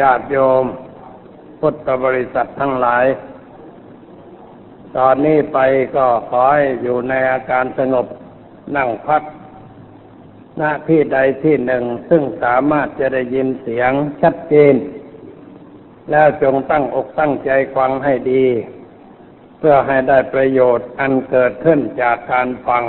[0.00, 0.64] ญาติโยม
[1.60, 3.04] พุทธบริษัททั้งหลาย
[4.96, 5.58] ตอนนี้ไป
[5.96, 8.06] ก็ขอให้อยู่ในอาการสงบ
[8.76, 9.22] นั่งพัก
[10.58, 14.74] หน้าที่ใดที่หนึ่ง ซึ่งสามารถจะได้ยินเสียงชัดเจน
[16.10, 18.44] แล้วจงตั้งอกตั้งใจฟังให้ดี
[19.58, 22.84] เพื่อให้ได้ประโยชน์อันเกิดขึ้นจากการฟัง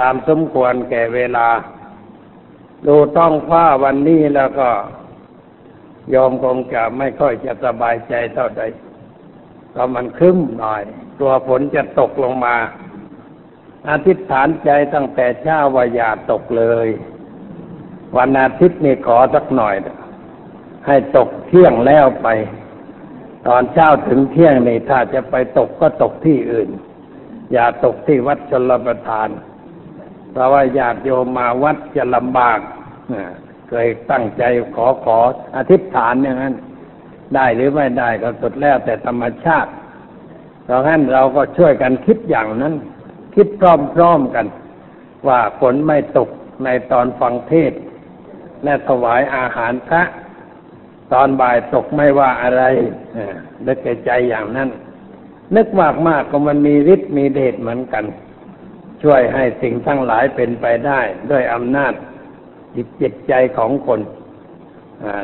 [0.00, 1.48] ตามสมควรแก่เวลา
[2.86, 4.70] ดูต้องฟ้าวันนี้แล้วก็
[6.10, 8.62] โยมคงจะไม่ค่อยจะสบายใจเท่าใด
[9.70, 10.82] เพราะมันคึ้มหน่อย
[11.20, 12.56] ตัวฝนจะตกลงมา
[13.88, 16.88] อธิษฐานใจตั้งแต่เช้าว่าอย่าตกเลย
[18.16, 19.74] วันอาทิตย์นี่ขอสักหน่อย
[20.86, 22.28] ให้ตกเที่ยงแล้วไป
[23.46, 26.68] ตอนเช้าถึงเที่ยงนี่ถ้าจะไปตกก็ตกที่อื่น
[27.52, 29.28] อย่าตกที่วัดชลประทาน
[30.32, 32.58] เพราะว่าญาติโยมมาวัดจะลำบาก
[33.68, 34.44] เคยตั้งใจ
[34.76, 35.18] ขอขอ
[35.56, 36.54] อธิษฐานอย่างนั้น
[37.34, 39.70] ได้หรือไม่ได้ก็สุดแล้วแต่ธรรมชาติ
[40.64, 42.74] เพราะฉะนั้นเราก็ช่วยกันคิดอย่างนั้น
[43.34, 43.62] คิดพ
[44.00, 44.46] ร้อมๆกัน
[45.28, 46.28] ว่าฝนไม่ตก
[46.64, 47.72] ในตอนฟังเทศ
[48.64, 50.02] และถวายอาหารพระ
[51.12, 52.62] ตอนบ่ายตกไม่ว่าอะไร
[53.66, 54.68] นึกใจอย่างนั้น
[55.56, 58.04] นึกมากมากก็มันมีฤทธิ์มีเดชเหมือนกัน
[59.02, 61.92] ช่วยให้สิ่งทั้งหลายเป็นไปได้ด้วยอำนาจ
[62.74, 64.00] จิตจิตใจของคน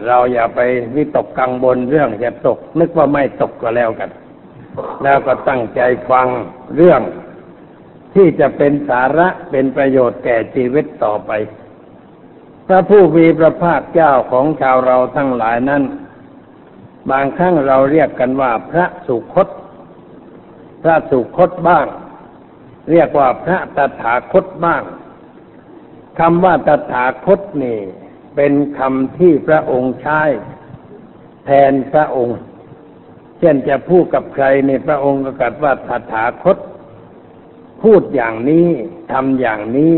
[0.06, 0.60] เราอย่าไป
[0.96, 4.10] วิตกกังวลเรื่องจะตก นึกว่าไม่ตกก็แล้วกัน
[5.02, 6.28] แล้วก็ตั้งใจฟัง
[6.76, 7.02] เรื่อง
[8.14, 11.30] ที่จะเป็นสาระเป็นประโยชน์แก่ชีวิตต่อไป
[12.66, 15.82] พระผู้มีพระภาคเจ้าของชาวเราทั้งหลายนั้น
[17.10, 19.48] บางครั้งเราเรียกกันว่าพระสุคต
[20.82, 21.86] พระสุคตบ้าง
[22.90, 24.82] เรียกว่าพระตถาคตบ้าง
[26.20, 27.78] คำว่าตถาคตนี่
[28.36, 30.22] เป็นคำที่พระองค์ใช้
[31.44, 32.38] แทนพระองค์
[33.38, 36.58] เช่นจะพูดกับใครในพระองค์ก็กัดว่าตถาคต
[37.82, 38.68] พูดอย่างนี้
[39.12, 39.96] ทำอย่างนี้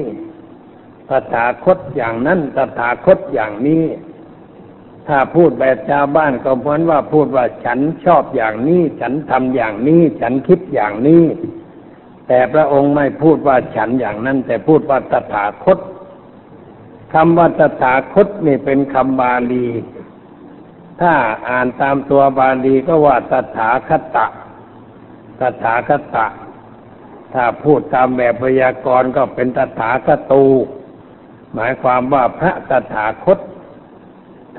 [1.09, 3.84] ตถาคตอย่างนั้นตถาคตอย่างนี้
[5.09, 11.25] ถ้าพูดแบบชาวบ้านก็เหมือนว่าพูดว่าฉันชอบอย่างนี้ ฉันทำอย่างนี้ ฉันคิดอย่างนี้
[12.28, 15.78] แต่พระองค์ไม่พูดว่าฉันอย่างนั้น แต่พูดว่าตถาคต
[17.12, 19.67] คำว่าตถาคตนี่เป็นคำบาลี
[21.00, 21.12] ถ้า
[21.49, 24.27] อ่านตามตัวบาลีก็ว่าตถาคตะ
[25.41, 26.27] ตถาคตะ
[27.34, 30.45] ถ้าพูดตามแบบพยากรณ์ก็เป็นตถาคตู
[31.55, 33.39] หมายความว่าพระตถาคต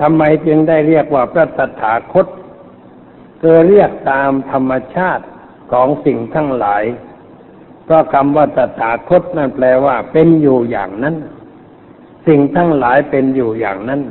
[0.00, 2.26] ทำไมจึงได้เรียกว่าพระตถาคต
[3.40, 5.24] เกิดเรียกตามธรรมชาติ
[5.72, 6.84] ของสิ่งทั้งหลาย
[7.84, 11.16] เพราะคำว่าตถาคตนั่นแปลว่าเป็นอยู่อย่างนั้น
[12.26, 14.02] สิ่งทั้งหลายเป็นอยู่อย่างนั้น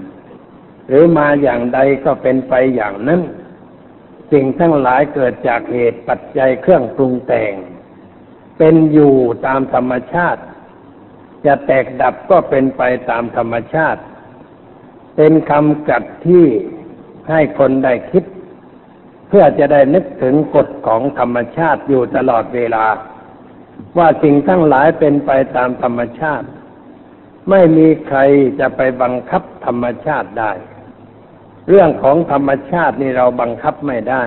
[0.87, 3.21] หรือมาอย่างใดก็เป็นไปอย่างนั้น
[4.31, 7.53] สิ่งทั้งหลายเกิดจากเหตุปัจจัยเครื่องปรุงแต่ง
[8.57, 9.15] เป็นอยู่
[9.45, 10.41] ตามธรรมชาติ
[11.45, 14.01] จะแตกดับก็เป็นไปตามธรรมชาติ
[15.15, 16.45] เป็นคำกัดที่
[17.29, 18.23] ให้คนได้คิด
[19.27, 22.85] เพื่อจะได้นึกถึงกฎของธรรมชาติอยู่ตลอดเวลา
[23.97, 26.47] ว่าสิ่งทั้งหลายเป็นไปตามธรรมชาติ
[27.49, 28.19] ไม่มีใคร
[28.59, 30.51] จะไปบังคับธรรมชาติได้
[31.69, 34.23] เรื่องของธรรมชาตินี่เราบังคับไม่ได้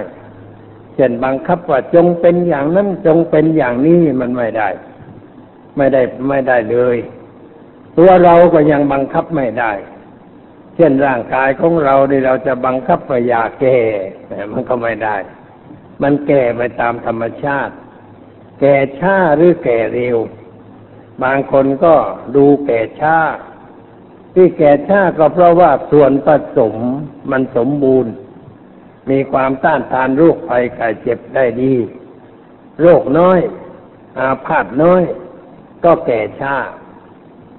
[0.95, 4.69] เช่นบังคับว่าจงเป็นอย่างนั้นจงเป็นอย่างนี้มันไม่ได้
[5.77, 6.97] ไม่ได้ไม่ได้เลย
[7.99, 9.73] ตัวเราก็ยังบังคับไม่ได้
[10.77, 13.79] เช่นร่างกายของเราเนี่เราจะบังคับไปอยาแก่
[14.29, 15.17] แต่มันก็ไม่ได้
[16.03, 17.75] มันแก่ไปตามธรรมชาติ
[18.61, 20.17] แก่ช้าหรือแก่เร็ว
[21.23, 21.95] บางคนก็
[22.37, 23.19] ดูแก่ช้า
[24.35, 26.75] ที่แก่ช้าก็เพราะว่าส่วนผสม
[27.31, 28.13] มันสมบูรณ์
[29.11, 31.75] มีความต้านทานโรคภัยไข้เจ็บได้ดี
[32.81, 33.39] โรคน้อย
[34.19, 35.03] อาพาธน้อย
[35.85, 36.57] ก็แก่ช้า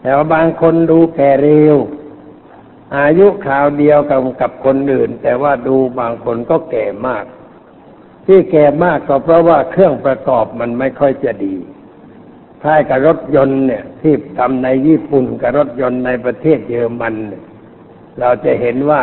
[0.01, 1.75] แต่ว่าบางคนดูแก่เร็ว
[2.97, 7.25] อายุคราวเดียวกับกับคนอื่น แต่ว่าดูบางคนก็แก่มาก
[8.25, 11.55] ที่แก่มากก็เพราะว่าเครื่องประกอบมันไม่ค่อยจะดี
[12.63, 17.15] คล้ายกับรถยนต์เนี่ย ที่ทำในญี่ปุ่นกับรถยนต์ในประเทศเยอรมัน
[18.19, 19.01] เราจะเห็นว่า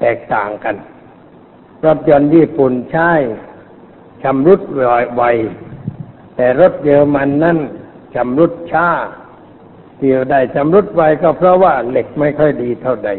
[0.00, 0.76] แตกต่างกัน
[1.86, 3.10] รถยนต์ญี่ปุ่นใช้
[4.22, 4.60] ชำรุด
[5.16, 5.22] ไว
[6.36, 7.58] แต่รถเยอรมันนั่น
[8.14, 8.88] ชำรุดช้า
[10.00, 13.10] เดียวได้ชำรุดไวก็เพราะว่าเหล็กไม่ค่อยดีเท่าใด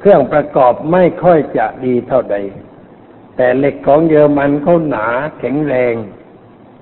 [0.00, 2.36] เครื่องประกอบไม่ค่อยจะดีเท่าใด
[3.36, 5.06] แต่เหล็กของเยอรมันเขาหนา
[5.38, 5.94] แข็งแรง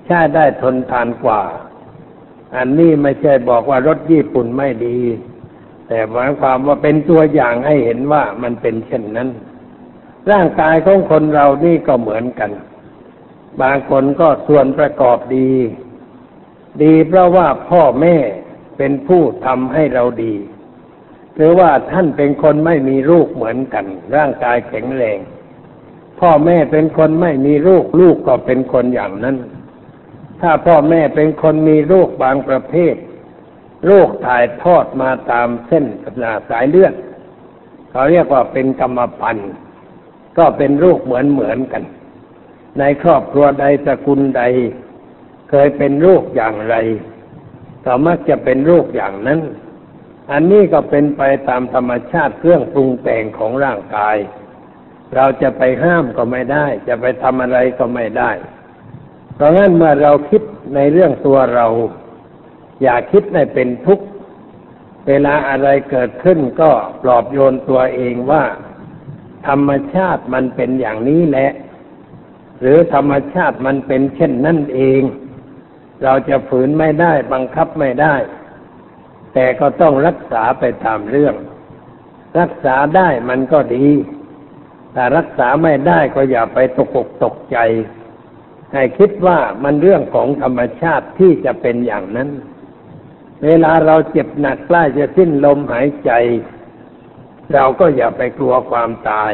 [0.05, 1.41] ใช้ได้ทนทานกว่า
[2.55, 4.97] อันนี้ไม่ใช่บอกว่ารถญี่ปุ่นไม่ดี
[5.87, 9.29] แต่หมายความว่าเป็นตัวอย่างให้เห็นว่ามันเป็นเช่นนั้น
[10.31, 12.51] ร่างกายของคนเรานี่ก็เหมือนกัน
[13.61, 15.51] บางคนก็ส่วนประกอบดี
[16.83, 18.15] ดีเพราะว่าพ่อแม่
[18.77, 20.35] เป็นผู้ทำให้เราดี
[21.35, 23.85] หรือว่าท่านเป็นคนไม่มีลูกเหมือนกัน
[24.15, 25.17] ร่างกายแข็งแรง
[26.19, 29.35] พ่อแม่เป็นคนไม่มีลูกลูกก็เป็นคนอย่างนั้น
[30.41, 32.95] ถ้าพ่อแม่เป็นคนมีลูกบางประเภท
[33.85, 35.85] โรคถ่ายทอดมาตามเส้น
[36.49, 36.93] สายเลือด
[37.91, 39.51] เขาเรียกว่าเป็นกรรมพันธุ์
[40.37, 41.83] ก็เป็นโรคเหมือนเหมือนกัน
[42.79, 44.43] ในครอบครัวใดตระกูลใด
[45.49, 46.75] เคยเป็นโรคอย่างไร
[47.85, 49.39] ก็มักจะเป็นโรคอย่างนั้น
[50.31, 54.17] อันนี้ก็เป็นไปตามธรรมชาติเครื่องปรุงแต่งของร่างกาย
[55.15, 58.31] เราจะไปห้ามก็ไม่ได้ จะไปทำอะไรก็ไม่ได้
[59.39, 60.41] เพราะงั้นเมื่อเราคิด
[60.75, 61.67] ในเรื่องตัวเรา
[62.81, 64.05] อย่าคิดให้เป็นทุกข์
[65.07, 66.71] เวลาอะไรเกิดขึ้นก็
[67.03, 68.43] ปลอบโยนตัวเองว่า
[69.47, 71.51] ธรรมชาติมันเป็นอย่างนี้แหละ
[72.59, 75.01] หรือธรรมชาติมันเป็นเช่นนั่นเอง
[76.03, 78.15] เราจะฝืนไม่ได้บังคับไม่ได้
[79.33, 81.35] แต่ก็ต้องรักษาไปตามเรื่อง
[82.39, 83.87] รักษาได้มันก็ดี
[84.93, 87.59] แต่รักษาไม่ได้ก็อย่าไปตกอกตกใจ
[88.73, 92.29] ให้คิดว่ามันเรื่องของธรรมชาติที่จะเป็นอย่างนั้น
[93.45, 96.11] เวลาเราเจ็บหนักใกล้จะสิ้นลมหายใจ
[97.53, 99.33] เราก็อย่าไปกลัวความตาย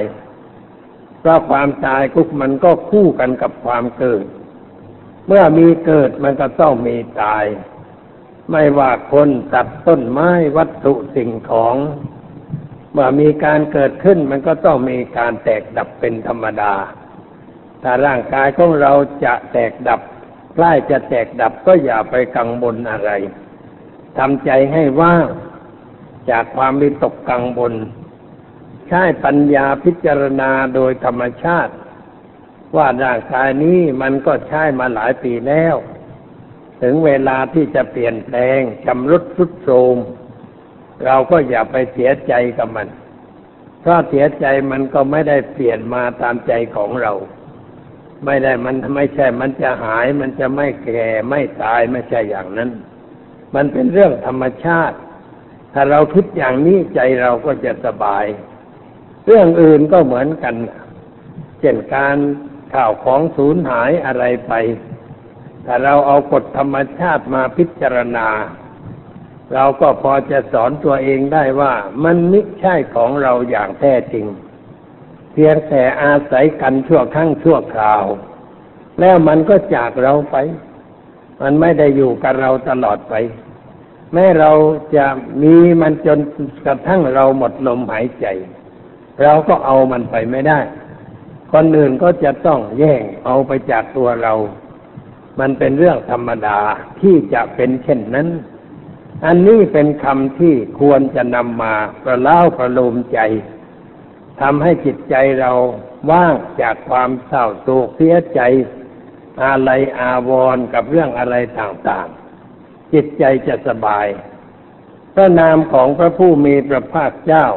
[1.20, 4.26] เพราะความตายกุกมันก็คู่กันกับความเกิด
[5.28, 7.46] เมื่อมีเกิดมันก็ต้องมีตาย
[8.52, 11.76] ไม่ว่าคนตัดต้นไม้วัตถุสิ่งของ
[12.94, 16.74] เมื่อมีการเกิดขึ้นมันก็ต้องมีการแตกดับเป็นธรรมดา
[17.88, 18.94] ถ้าร่างกายของเรา
[19.26, 20.02] จะแตกดับ
[20.56, 23.12] ใกล้จะแตกดับก็อย่าไปกังวลอะไร
[24.18, 25.28] ทำใจให้ว่าง
[26.30, 27.74] จากความวิตกกังวล
[28.88, 31.74] ใช้ปัญญาพิจารณาโดยธรรมชาติ
[32.76, 35.76] ว่าร่างกายนี้มันก็ใช้มาหลายปีแล้ว
[36.82, 39.98] ถึงเวลาที่จะเปลี่ยนแปลงชำรุดทรุดโทรม
[41.06, 42.88] เราก็อย่าไปเสียใจกับมัน
[43.82, 47.14] เพราะเสียใจมันก็ไม่ได้เปลี่ยนมาตามใจของเรา
[48.26, 52.70] ไม่ได้มันไม่ใช่ มันจะหาย มันจะไม่แก่ไม่ตายไม่ใช่อย่างนั้น
[53.56, 54.98] มันเป็นเรื่องธรรมชาติ
[55.74, 58.26] ถ้าเราคิดอย่างนี้ใจเราก็จะสบาย
[59.26, 60.56] เรื่องอื่นก็เหมือนกัน
[61.60, 62.18] เช่นการ
[62.74, 64.54] ข่าวของสูญหายอะไรไป
[65.66, 68.28] ถ้าเราเอากฎธรรมชาติมาพิจารณา
[69.54, 71.74] เราก็พอจะสอนตัวเองได้ว่า
[72.04, 74.26] มันไม่ใช่ของเราอย่างแท้จริง
[75.36, 78.04] เพียงแต่อาศัยกันชั่วครั้งชั่วคราว
[79.00, 80.36] แล้วมันก็จากเราไป
[81.42, 83.14] มันไม่ได้อยู่กับเราตลอดไป
[84.14, 84.52] แม้เรา
[84.96, 85.06] จะ
[85.42, 86.20] มีมันจน
[86.66, 88.26] กระทั่งเราหมดลมหายใจ
[89.24, 90.60] เราก็เอามันไปไม่ได้
[91.54, 94.34] คนอื่นก็จะต้องแย่งเอาไปจากตัวเรา
[95.40, 96.60] มันเป็นเรื่องธรรมดา
[97.02, 98.28] ที่จะเป็นเช่นนั้น
[99.26, 101.74] อันนี้เป็นคำที่ควรจะนำมา
[102.04, 103.20] ประเล่าประโลมใจ
[104.42, 105.52] ทำให้จิตใจเรา
[106.12, 108.42] ว่างจากความเศร้าโศกเสียใจ
[109.44, 114.08] อะไรอาวรกับเรื่องอะไรต่างๆ จิตใจจะสบาย
[115.14, 117.48] พระนามของพระผู้มีพระภาคเจ้า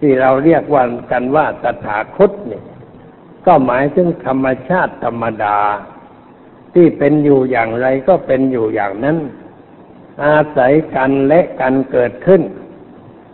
[0.00, 2.64] ที่เราเรียกวันกันว่าตถาคตเนี่ย
[3.46, 5.58] ก็หมายถึงธรรมชาติธรรมดา
[6.74, 9.18] ที่เป็นอยู่อย่างไรก็เป็นอยู่อย่างนั้น
[10.24, 12.42] อาศัยกันและกันเกิดขึ้น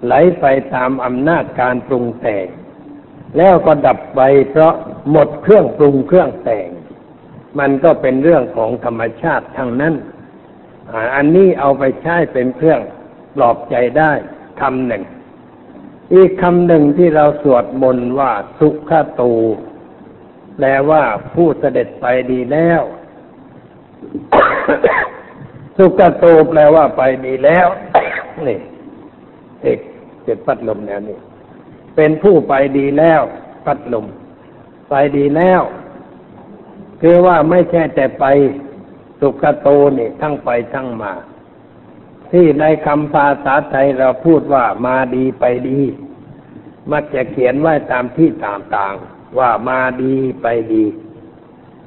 [0.04, 2.46] ไหลไปตามอำนาจการปรุงแต่ง
[3.36, 4.74] แล้วก็ดับไปเพราะ
[5.10, 6.68] หมดเครื่องปรุงเครื่องแต่ง
[7.58, 9.94] มันก็เป็นเรื่องของธรรมชาติทั้งนั้น
[11.16, 12.80] อันนี้เอาไปใช้เป็นเครื่อง
[13.34, 14.12] ปลอบใจได้
[14.60, 15.02] คำหนึ่ง
[16.14, 19.32] อีกคำหนึ่งที่เราสวดมนต์ว่าสุขตู
[20.56, 21.02] แปลว่า
[21.34, 22.82] ผู้เสด็จไปดีแล้ว
[25.76, 27.66] สุขตูแปลว่าไปดีแล้ว
[28.46, 28.58] นี่
[29.62, 29.78] เอก
[30.24, 31.18] เจ็ดปัดลมแนวนี้
[31.96, 33.22] เป็นผู้ไปดีแล้ว
[33.66, 34.06] ปัดลม
[34.90, 35.62] ไปดีแล้ว
[37.00, 38.24] คือว่าไม่ใช่แต่ไป
[39.20, 41.12] สุขโตนี่ทั้งไปทั้งมา
[42.30, 45.80] ที่ในคำภาษาไทยเราพูดว่ามาดีไปดี
[46.92, 50.84] มักจะเขียนไว้ตามที่ต่างๆว่ามาดีไปดี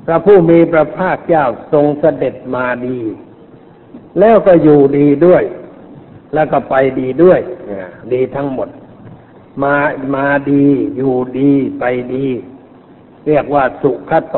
[0.06, 3.00] พระผู้มีพระภาคเจ้าทรงเสด็จมาดี
[4.20, 5.44] แล้วก็อยู่ดีด้วย
[6.34, 7.40] แล้วก็ไปดีด้วย
[8.14, 8.70] ดีทั้งหมด
[9.64, 9.76] มา
[10.16, 10.66] มาดี
[10.98, 12.28] อยู่ดีไปดี
[13.28, 14.38] เรียกว่าสุขโต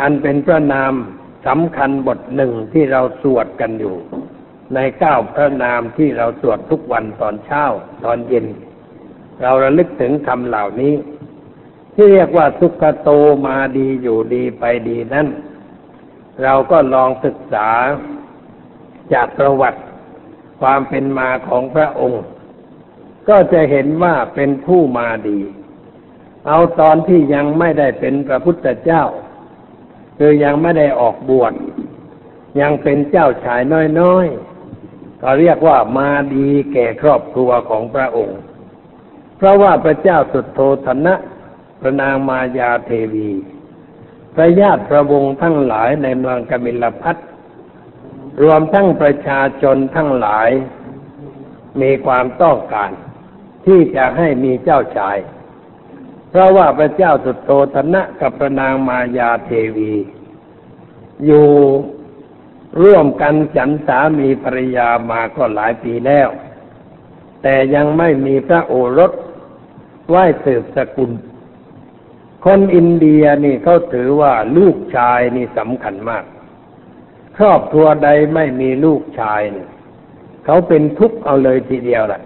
[0.00, 0.92] อันเป็นพระนาม
[1.46, 3.96] สำคัญบทหนึ่งที่เราสวดกันอยู่
[4.74, 7.64] ในเก้าพระนามที่เราสวดทุกวันตอนเช้า
[8.04, 8.46] ตอนเย็น
[9.42, 10.94] เราระลึกถึงคำเหล่านี้
[11.94, 13.10] ที่เรียกว่าสุขโต
[13.46, 15.26] มาดีอยู่ดีไปดีนั้น
[16.42, 17.68] เราก็ลองศึกษา
[19.14, 19.80] จากประวัติ
[20.60, 22.24] ความเป็นมาของพระองค์
[23.28, 25.40] ก็จะเห็นว่าเป็นผู้มาดี
[26.46, 29.04] เอาตอนที่ยังไม่ได้เป็นพระพุทธเจ้า
[30.18, 31.52] คือยังไม่ได้ออกบวช
[32.60, 33.60] ยังเป็นเจ้าชาย
[34.00, 38.40] น้อยๆก็เรียกว่ามาดีแก่ครอบครัวของพระองค์
[39.36, 41.14] เพราะว่าพระเจ้าสุดโทธนะ
[41.80, 43.30] พระนางมายาเทวี
[44.34, 47.16] พระญาติพระวงศ์ทั้งหลายในเมืองกมิลพัท
[48.42, 50.50] รวมทั้งประชาชนทั้งหลาย
[51.80, 52.90] มีความต้องการ
[53.66, 55.16] ที่จะให้มีเจ้าชาย
[56.30, 59.94] เพราะว่าพระเจ้าสุดโทธนะกับพระนางมายาเทวี
[61.26, 61.48] อยู่
[62.82, 66.28] ร่วมกันฉันสามีภรรยามาก็หลายปีแล้ว
[67.42, 69.12] แต่ยังไม่มีพระโอรส
[70.08, 71.10] ไหว้สืบสกุล
[72.44, 76.24] คนอินเดียนี่เขาถือว่าลูกชายนี่สำคัญมาก
[77.38, 79.68] ครอบครัวใดไม่มีลูกชายเนี่ย
[80.44, 82.22] เขาเป็นทุกข์เอาเลยทีเดียวแหละ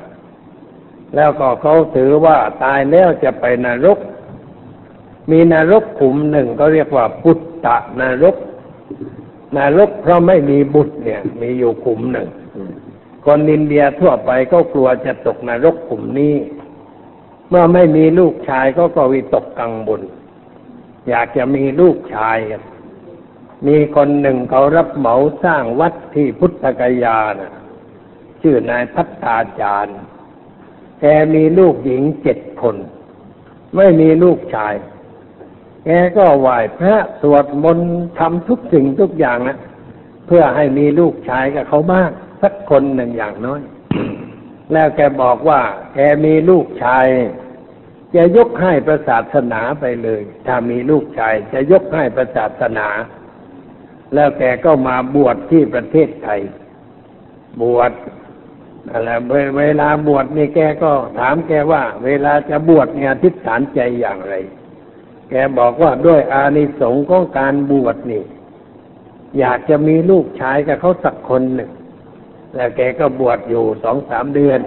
[1.14, 3.98] แล้วก็เขาถือว่าตายแล้วจะไปนรก
[5.30, 8.36] มีนรกขุมหนึ่งก็เรียกว่าปุตตะนรก
[9.56, 12.28] นรกเพราะไม่มีบุตรเนี่ย มีอยู่ขุมหนึ่ง
[13.24, 16.34] คนอินเดียทั่วไปก็กลัวจะตกนรกขุมนี้
[17.48, 20.02] เมื่อไม่มีลูกชายก็ก็วิตกกังวล
[21.08, 22.36] อยากจะมีลูกชาย
[23.66, 27.52] มีคนหนึ่งเขารับเหมาสร้างวัดที่พุทธกยานะ
[28.42, 29.98] ชื่อนายพัฒนาจารย์
[31.00, 32.76] แกมีลูกหญิงเจ็ดคน
[33.76, 34.74] ไม่มีลูกชาย
[35.84, 39.58] แกก็ไหว้พระสวดมนต์ทำทุกสิ่งทุกอย่างนะ
[40.26, 42.10] เพื่อให้มีลูกชายกับเขาบ้าง
[42.42, 43.62] สักคนหนึ่งอย่างน้อย
[44.72, 45.60] แล้วแกบอกว่า
[45.94, 47.06] แกมีลูกชาย
[48.14, 52.88] จะยกให้ประศาสนาไปเลย ถ้ามีลูกชาย จะยกให้ประศาสนา
[54.14, 56.40] แล้วแกก็มาบวชที่ประเทศไทย
[57.62, 57.92] บวช
[58.92, 59.10] อะไร
[59.58, 64.34] เวลาบวชนี่แกก็ถามแกว่า เวลาจะบวชเนี่ยทิฏฐานใจอย่างไร
[65.30, 68.24] แกบอกว่าด้วยอานิสงส์ของการบวชนี่
[69.38, 71.70] อยากจะมีลูกชายกับเขาสักคนหนึ่ง
[72.54, 74.60] แล้วแกก็บวชอยู่สองสามเดือน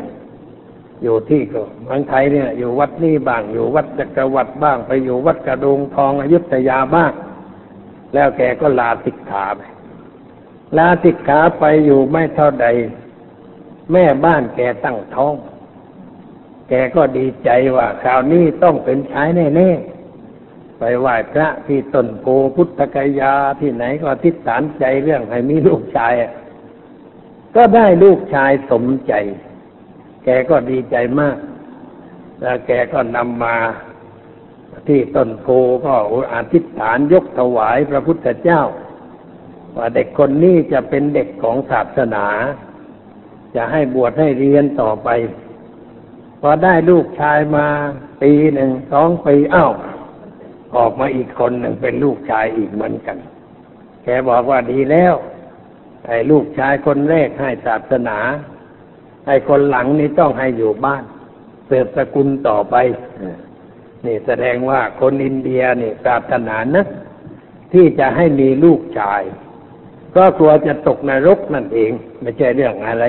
[1.04, 7.12] อยู่ที่ก็เมืองไทยเนี่ย อยู่วัดนี่บ้างอยู่วัดจักรวรรดิบ้าง ไปอยู่วัดกระดงทองอยุธยาบ้าง
[8.14, 9.62] แล้วแกก็ลาสิกขาไป
[10.78, 12.68] ลาสิกขาไปอยู่ไม่เท่าใด
[13.92, 15.36] แม่บ้านแกตั้งท้อง
[16.70, 22.26] แกก็ดีใจว่าคราวนี้ต้องเป็นชายแน่ๆ ไปไหว้พระที่ต้นโพ
[22.56, 26.14] พุทธกยาที่ไหนก็ทิฏฐานใจเรื่องให้มีลูกชาย
[27.56, 29.14] ก็ได้ลูกชายสมใจ
[30.24, 31.38] แกก็ดีใจมาก
[32.42, 33.56] แล้วแกก็นำมา
[34.88, 35.48] ที่ต้นโพ
[35.86, 35.96] ก็
[36.34, 38.62] อธิษฐานยกถวายพระพุทธเจ้า
[39.78, 42.26] ว่าเด็กคนนี้จะเป็นเด็กของศาสนา
[43.56, 45.10] จะให้บวชให้เรียนต่อไป
[46.42, 47.68] พอได้ลูกชายมา
[48.22, 49.74] ปีหนึ่งสองปีอ้าว
[50.76, 53.18] ออกมาอีกคนหนึ่งเป็นลูกชายอีกเหมือนกัน
[54.04, 55.14] แกบอกว่าดีแล้ว
[56.08, 58.18] ไอ้ลูกชายคนแรกให้ศาสนา
[59.28, 61.04] ไอ้คนหลังนี่ต้องให้อยู่บ้าน
[61.68, 62.76] เสืบสกุลต่อไป
[64.06, 66.86] นี่แสดงว่าคนอินเดียนี่ปรารถนานะ
[67.74, 69.22] ที่จะให้มีลูกชาย
[70.16, 71.92] ก็กลัวจะตกนรกนั่นเอง
[72.22, 73.06] ไม่ใช่เรื่องอะไร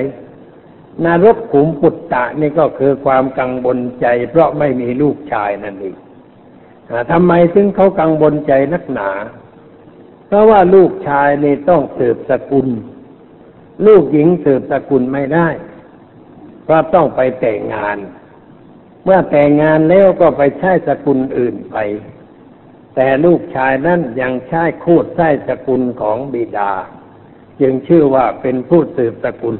[1.05, 5.95] นรกขุมปุตตะนี่ก็คือความกังวลใจ เพราะไม่มีลูกชายนั่นเอง
[7.11, 9.09] ทำไมถึงเขากังวลใจนักหนา
[10.27, 12.67] เพราะว่าลูกชายนี่ต้องสืบสกุล
[13.87, 15.47] ลูกหญิงสืบสกุลไม่ได้
[16.63, 17.97] เพราะต้องไปแต่งงาน
[19.03, 21.77] เมื่อแต่งงานแล้วก็ไปใช้สกุลอื่นไป
[22.95, 26.71] แต่ลูกชายนั้นยังใช้คูดใช้สกุลของบิดา
[27.61, 29.55] จึงชื่อว่าเป็นผู้สืบสกุล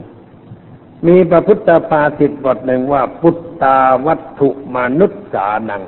[1.07, 5.83] มีพระพุทธภาษิตบทหนึ่งว่าพุทธาวัตถุมนุษย์สานัง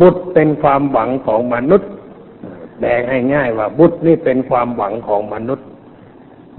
[0.00, 1.90] บุตรเป็นความหวังของมนุษย์
[2.78, 5.66] แปลให้ง่ายว่าบุตรนี่เป็นความหวังของมนุษย์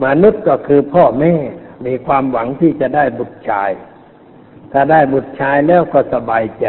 [0.05, 1.33] มนุษย์ก็คือพ่อแม่
[1.85, 3.69] มีความหวังที่จะได้บุตรชาย
[4.71, 6.67] ถ้าได้บุตรชายแล้วก็สบายใจ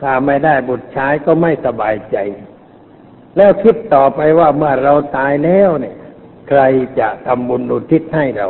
[0.00, 2.16] ถ้าไม่ได้บุตรชายก็ไม่สบายใจ
[3.36, 5.96] แล้วคิดต่อไปว่าเมื่อเราตายแล้วเนี่ย
[6.48, 6.60] ใคร
[7.00, 8.48] จะทำบุญอุทิศให้เรา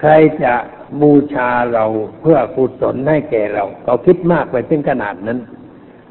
[0.00, 0.12] ใคร
[0.44, 0.54] จะ
[1.00, 1.84] บูชาเรา
[2.20, 5.38] เพื่อกุศลให้แก่เรา เขาคิดมากไปถึงขนาดนั้น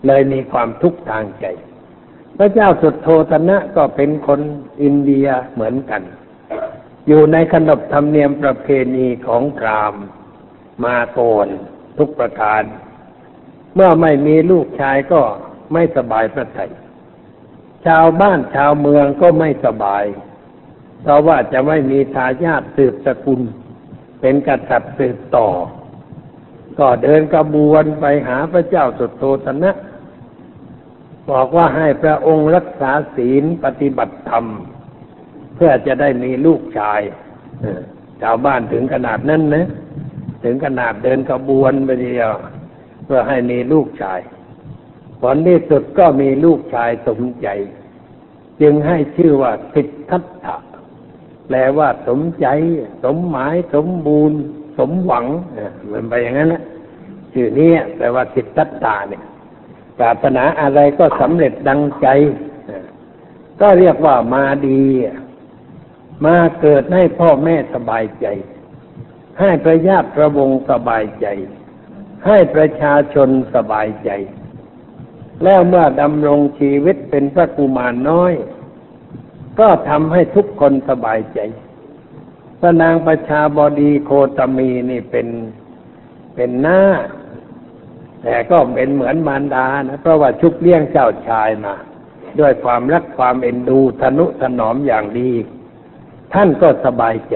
[0.07, 1.45] เลยมีความทุกข์ทางใจ
[2.37, 4.41] พระเจ้าสุดโทตนะก็เป็นคน
[4.83, 6.01] อินเดียเหมือนกัน
[7.07, 10.03] อยู่ในขนบธรรมเนียมประเพณีของพราหมณ์
[10.83, 11.47] มาโกน
[11.97, 12.63] ทุกประการ
[13.75, 15.21] เมื่อไม่มีลูกชายก็
[15.73, 16.71] ไม่สบายพระทัย
[17.85, 20.03] ชาวบ้านชาวเมืองก็ไม่สบาย
[21.01, 23.41] เพราะว่าจะไม่มีทายาทสืบสกุล
[24.21, 25.47] เป็นกษัตริย์สืบต่อ
[26.79, 29.71] ก็เดินกระบวนไปหาพระเจ้าสุโธทนะ
[31.31, 34.45] บอกว่าให้พระองค์รักษาศีลปฏิบัติธรรม
[35.55, 37.01] เพื่อจะได้มีลูกชาย
[38.21, 39.67] ชาวบ้านถึงขนาดนั้นนะ
[40.43, 42.31] ถึงขนาดเดินกระบวนไปเดียว
[43.05, 44.19] เพื่อให้มีลูกชาย
[45.21, 47.47] ผลที่สุดก็มีลูกชายสมใจ
[48.61, 50.57] จึงให้ชื่อว่าสิทธัตถะ
[51.47, 52.47] แปลว่าสมใจ
[53.03, 54.39] สมหมาย สมบูรณ์
[54.77, 55.25] สมหวัง
[55.85, 56.63] เหมือนไปอย่างนั้นนะ
[57.33, 59.23] ชื่อนี้แปลว่าสิทธัตถะเนี่ย
[59.97, 62.07] ปรารถนาอะไรก็สำเร็จดังใจ
[63.61, 64.81] ก็เรียกว่ามาดี
[66.25, 68.27] มาเกิดให้พ่อแม่สบายใจ
[69.39, 71.27] ให้ประญาติประวงสบายใจ
[72.25, 74.09] ให้ประชาชนสบายใจ
[75.43, 78.33] แล้วเมื่อดำรงชีวิตเป็นพระกุมารน้อย
[79.59, 81.39] ก็ทำให้ทุกคนสบายใจ
[82.59, 85.27] พระนางประชาบดีโคตมีนี่เป็น
[86.35, 86.81] เป็นหน้า
[88.23, 91.75] แต่ก็เป็นเหมือนมารดานะเพราะว่าชุบเลี้ยงเจ้าชายมา
[92.39, 95.31] ด้วยความรักความเอ็นดูทนุถนอมอย่างดี
[96.33, 97.35] ท่านก็สบายใจ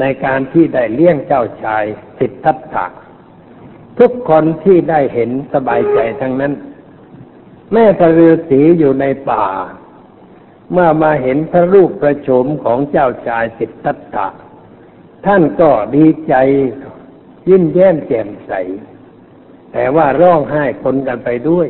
[0.00, 1.84] ในการที่ได้เลี้ยงเจ้าชาย
[2.18, 2.86] สิทธัตถะ
[3.98, 6.52] ทุกคนที่ได้เห็นสบายใจทั้งนั้น
[7.72, 9.46] แม่พระฤาษีอยู่ในป่า
[10.72, 14.26] เมื่อมาเห็นพระรูปประโฉมของเจ้าชายสิทธัตถะ
[15.26, 16.34] ท่านก็ดีใจ
[17.48, 18.52] ยิ้มแย้มแจ่มใส
[19.72, 21.68] แต่ว่าร้องไห้คนกันไปด้วย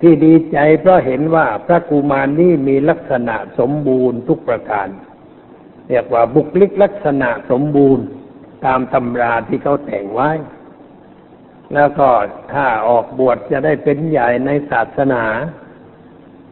[0.00, 4.88] ที่ดีใจเพราะเห็นว่าพระกุมารนี้มีลักษณะสมบูรณ์ทุกประการ
[5.90, 8.04] เรียกว่าบุคลิกลักษณะสมบูรณ์
[8.66, 10.30] ตามตำราที่เขาแต่งไว้
[11.74, 12.08] แล้วก็
[12.52, 15.24] ถ้าออกบวชจะได้เป็นใหญ่ในศาสนา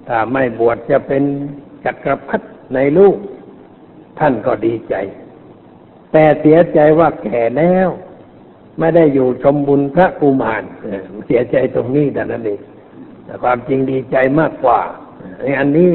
[0.09, 1.23] ถ้าไม่บวชจะเป็น
[1.85, 3.17] จักรพรรดิในลูก
[4.19, 4.95] ท่านก็ดีใจ
[6.13, 7.89] แต่เสียใจว่าแก่แล้ว
[8.79, 10.63] ไม่ได้อยู่ชมบุญพระกุมาร
[11.27, 12.61] เสียใจตรงนี้แต่นั้นเอง
[13.25, 14.81] แต่ความจริงดีใจมากกว่า
[15.41, 15.93] ในอันนี้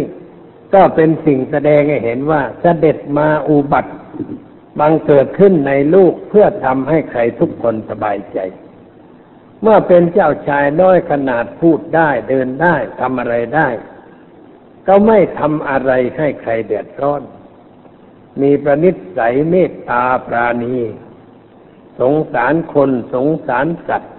[0.74, 3.94] ก็เป็นสิ่งแสดงให้เห็นว่าเสด็จมาอุบัติ
[4.80, 8.38] บังเกิดขึ้นในลูกเพื่อทำให้ใครทุกคนสบายใจ
[9.62, 13.68] เมื่อเป็นเจ้าชายน้อยขนาดพูดได้เดินได้ทำอะไรได้
[14.88, 17.22] ก็ไม่ทำอะไรให้ใครเดือดร้อน
[18.42, 20.78] มีประนิสัยเมตตาปราณี
[22.00, 24.14] สงสารคนสงสารสัตว์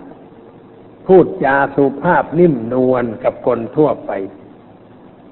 [1.06, 4.10] พูดจาสุภาพนิ่มนวลกับคนทั่วไป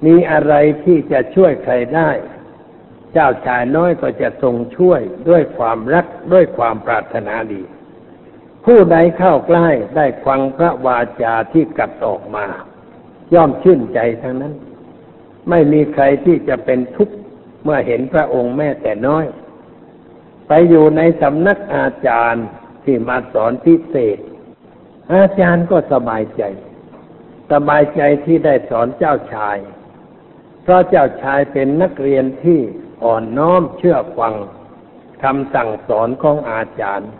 [0.06, 2.10] มีอะไรที่จะช่วยใครได้
[3.12, 7.62] เจ้าชายน้อยก็จะทรงช่วยด้วยความรักด้วยความปรารถนาดี
[8.64, 12.46] ผู้ใดเข้าใกล้ได้ฟังพระวาจาที่กัดออกมา
[13.34, 14.54] ย่อมชื่นใจทั้งนั้น
[15.50, 17.14] ไม่มีใครที่จะเป็นทุกข์
[17.64, 19.24] เมื่อเห็นพระองค์แม่แต่น้อย
[20.48, 22.46] ไปอยู่ในสำนักอาจารย์
[22.84, 24.18] ที่มาสอนพิเศษ
[25.14, 26.42] อาจารย์ก็สบายใจ
[27.52, 29.56] สบายใจที่ได้สอนเจ้าชาย
[30.62, 32.60] เพราะเจ้าชายเป็นนักเรียนที่
[33.04, 34.34] อ่อนน้อมเชื่อฟัง
[35.22, 37.10] คำสั่งสอนของอาจารย์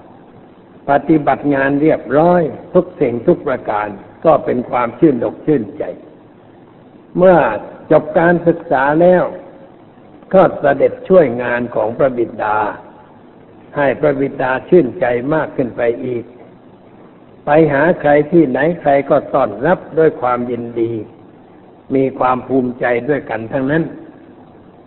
[0.91, 2.43] ปฏิบัติงานเรียบร้อย
[2.75, 3.89] ทุกสิ่งทุกประการ
[4.25, 5.85] ก็เป็นความชื่นอกชื่นใจ
[7.17, 7.39] เมื่อ
[7.91, 9.25] จบการศึกษาแล้ว
[10.35, 12.59] ก็เสด็จช่วยงานของพระบิดา
[13.77, 16.25] ให้พระบิดาชื่นใจมากขึ้นไปอีก
[17.45, 20.93] ไปหาใครที่ไหนใครก็ต้อนรับด้วยความยินดี
[21.95, 23.83] มีความภูมิใจด้วยกันทั้งนั้น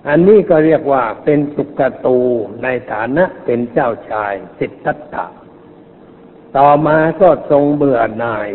[0.07, 2.17] อันนี้ก็เรียกว่าเป็นสุกตู
[2.63, 5.25] ในฐานะเป็นเจ้าชายสิทธัตถะ
[6.57, 8.49] ต่อมาก็ทรงเบื่อหน่าย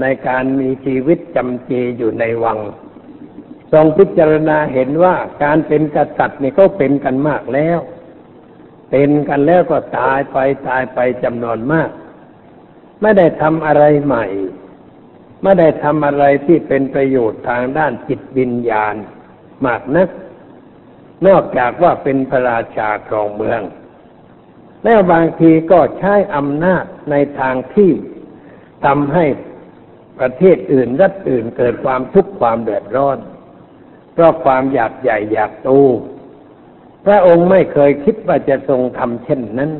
[0.00, 2.58] ในการมีชีวิตจำเจอยู่ในวัง
[3.72, 7.78] ทรงพิจารณาเห็นว่าการเป็นกษัตริย์นี่ก็เป็นกันมากแล้ว
[8.90, 10.38] เป็นกันแล้วก็ตายไป
[10.68, 11.90] ตายไปจำนวนมาก
[13.00, 14.24] ไม่ได้ทำอะไรใหม่
[15.44, 18.94] ไม่ได้ทำอะไรที่เป็นประโยชน์ทางด้านจิตวิญญาณ
[19.66, 20.08] มากนัก
[21.26, 23.60] นอกจากว่าเป็นพระราชาครองเมือง
[24.84, 27.90] แล้วบางทีก็ใช้อำนาจในทางที่
[28.84, 29.24] ทำให้
[30.18, 33.18] ประเทศอื่นรัฐอื่นเกิดความทุกข์ความเดือดร้อน
[34.12, 35.70] เพราะความอยากใหญ่อยากโต
[37.06, 39.72] พระองค์ไม่เคยคิดว่าจะทรงทำเช่นนั้น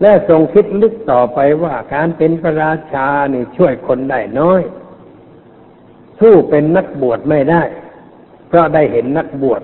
[0.00, 4.62] และทรงคิดลึกต่อไปว่าการเป็นพระราชานี่ช่วยคนได้น้อย
[6.20, 7.62] สู้เป็นนักบวชไม่ได้
[8.48, 9.62] เพราะได้เห็นนักบวช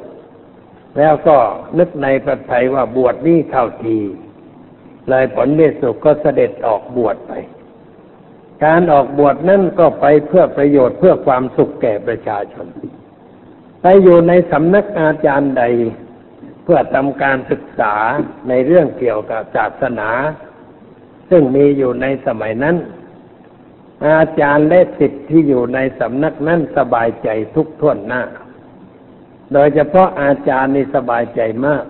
[0.99, 1.37] แล้วก็
[1.79, 3.99] นึกในประทัยว่าบวชนี่เข้าที
[5.09, 7.33] เลยผลที่สุก็เสด็จออกบวชไป
[8.65, 12.67] การออกบวชนั่นก็ไปเพื่อประโยชน์เพื่อความสุขแก่ประชาชน
[13.83, 15.63] ไปอยู่ในสำนักอาจารย์ใด
[16.67, 17.95] เพื่อทำการศึกษา
[18.49, 20.11] ในเรื่องเกี่ยวกับศาสนา
[21.31, 22.77] ซึ่งมีอยู่ในสมัยนั้น
[24.09, 28.23] อาจารย์และสิทธิ์ที่อยู่ในสำนักนั้นสบายใจทุกท่วนหน้า
[29.53, 31.85] โดยเฉพาะอาจารย์นี่สบายใจมาก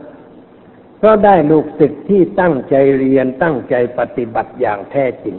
[0.98, 5.36] เพราะได้ลูกศิษย์ที่ตั้งใจเรียนตั้งใจปฏิบัติอย่างแท้จริง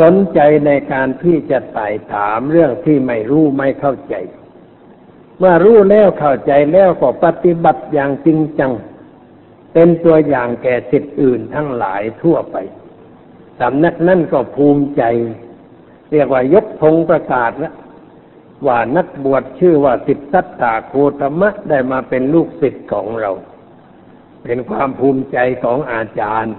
[0.00, 4.14] สนใจในการที่จะไต่ถามเรื่องที่ไม่รู้ไม่เข้าใจ
[5.38, 8.72] เมื่อรู้แล้วเข้าใจแล้วก็ปฏิบัติอย่างจริงจัง
[9.72, 12.56] เป็นตัวอย่างแก่สิทธิ์อื่นทั้งหลายทั่วไป
[13.60, 15.02] สำนักนั่นก็ภูมิใจ
[16.12, 17.74] เรียกว่ายกธงประกาศแล้ว
[18.66, 23.30] ว่านักบวชชื่อว่าสิทธัตถาโคตมะได้มาเป็นลูกศิษย์ของเรา
[24.44, 26.54] เป็นความภูมิใจของอาจารย์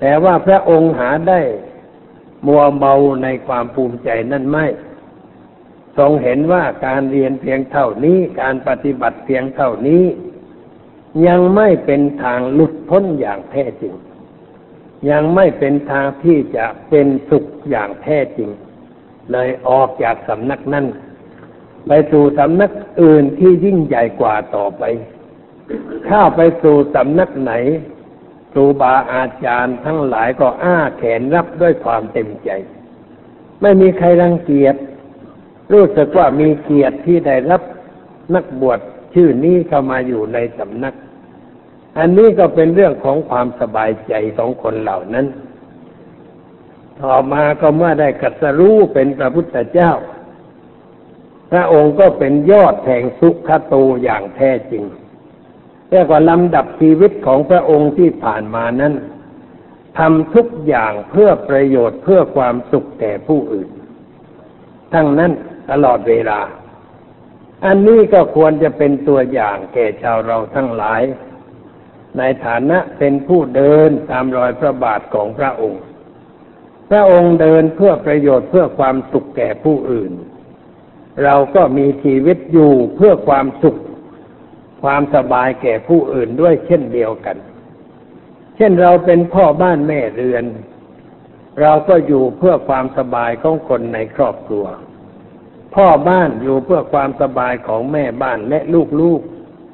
[0.00, 1.40] แต่ว่าพระองค์หาได้
[2.46, 4.66] มัวเมาในความภูมิใจนั่นไม่
[5.98, 10.04] ทรงเห็นว่าการเรียนเพียงเท่านี้ การปฏิบัติเพียงเท่านี้
[11.26, 13.94] ยังไม่เป็นทางหลุดพ้นอย่างแท้จริง
[15.10, 18.50] ยังไม่เป็นทางที่จะเป็นสุขอย่างแท้จริง
[19.32, 20.86] เลยออกจากสำนักนั้น
[21.86, 22.70] ไปสู่สำนัก
[23.02, 24.82] อื่นที่ยิ่งใหญ่กว่าต่อไป
[26.06, 27.52] เข้าไปสู่สำนักไหน
[28.52, 32.50] ครูบาอาจารย์ทั้งหลายก็อ้าแขนรับด้วยความเต็มใจ
[33.62, 34.74] ไม่มีใครรังเกียจ
[35.72, 37.62] รู้สึกว่ามีเกียรติที่ได้รับ
[38.34, 38.80] นักบวช
[39.14, 40.94] ชื่อนี้เข้ามาอยู่ในสำนัก
[41.98, 45.26] อันนี้ก็เป็นเรื่องของความสบายใจของคนเหล่านั้น
[47.00, 49.92] ต่อมาก็เมื่อได้กัสรู้เป็นพระพุทธเจ้า
[51.50, 54.84] พระองค์ก็เป็นยอดแห่งสุขโตอย่างแท้จริง
[55.90, 58.94] เรียกว่าลำดับชีวิตของพระองค์ที่ผ่านมานั้น
[59.98, 63.68] ทำทุกอย่างเพื่อประโยชน์เพื่อความสุขแก่ผู้อื่น
[64.92, 65.32] ทั้งนั้น
[65.70, 66.40] ตลอดเวลา
[67.64, 71.02] อันนี้ก็ควรจะเป็นตัวอย่างแก่ชาวเราทั้งหลาย
[72.18, 75.82] ในฐานะเป็นผู้เดินตามรอยพระบาทของพระองค์
[76.90, 80.12] พระองค์เดินเพื่อประโยชน์เพื่อความสุขแก่ผู้อื่น
[81.24, 83.76] เราก็มีชีวิตอยู่เพื่อความสุข
[84.82, 87.36] ความสบายแก่ผู้อื่นด้วยเช่นเดียวกัน
[88.56, 90.44] เช่นเราเป็นพ่อบ้านแม่เรือน
[91.60, 94.66] เราก็อยู่เพื่อความสบายของคนในครอบครัว
[95.74, 98.60] พ่อบ้านอยู่เพื่อความสบายของแม่บ้านและ
[99.00, 99.20] ลูก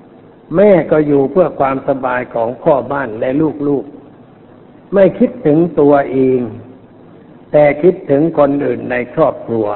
[0.01, 3.31] ๆ แม่ก็อยู่เพื่อความสบายของพ่อบ้านและ
[3.69, 6.41] ลูกๆ ไม่คิดถึงตัวเอง
[7.53, 9.67] แต่คิดถึงคนอื่นในครอบครัว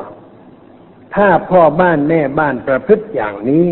[1.15, 3.69] ถ้าพ่อบ้านแม่บ้านประพฤติอย่างนี้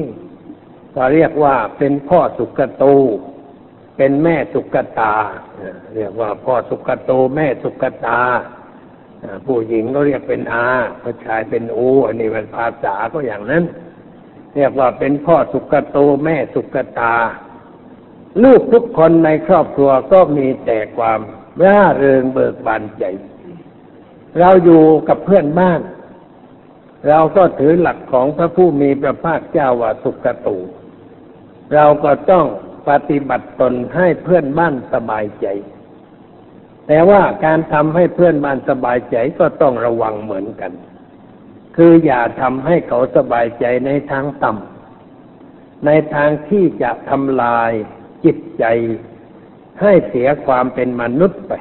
[0.95, 2.85] ก็เรียกว่าเป็นพ่อสุกโต
[3.97, 5.15] เป็นแม่สุกตา
[5.95, 8.21] เรียกว่าพ่อสุกโตแม่สุกตา
[9.47, 10.67] ผู้หญิงก็เรียกเป็นอา
[11.03, 13.65] ผู้ชายเป็นอูอันนี้เป็นภาษาก็อย่างนั้น
[14.57, 17.15] เรียกว่าเป็นพ่อสุกโตแม่สุกตา
[18.43, 21.21] ลูกทุกคนในครอบครัวก็มีแต่ความ
[21.65, 23.05] ร่าเริงเบิกบานใจ
[24.39, 25.81] เราอยู่กับเพื่อนบ้าน
[27.09, 30.49] เราก็ถือหลักของพระผู้มีพระภาคเจ้าว่าสุกโต
[31.75, 32.47] เราก็ต้อง
[32.89, 35.47] ปฏิบัติตนให้เพื่อนบ้านสบายใจ
[36.87, 40.73] แต่ว่าการทำให้เพื่อนบ้านสบายใจก็ต้องระวังเหมือนกัน
[41.77, 47.71] คืออย่าทำให้เขาสบายใจในทางต่ำในทางที่จะทำลาย
[48.25, 48.65] จิตใจ
[49.81, 51.53] ให้เสียความเป็นมนุษย์ไป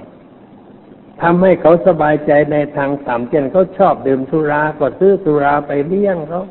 [1.21, 6.43] ทำให้เขาสบายใจในทางต่ำเช่นเขาชอบดื่มสุราก็ซื้อสุราไปเลี้ยงเขา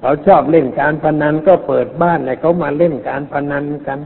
[0.00, 4.00] เขาชอบเล่นการพนันก็เปิดบ้านให้เขามาเล่นการพนันกัน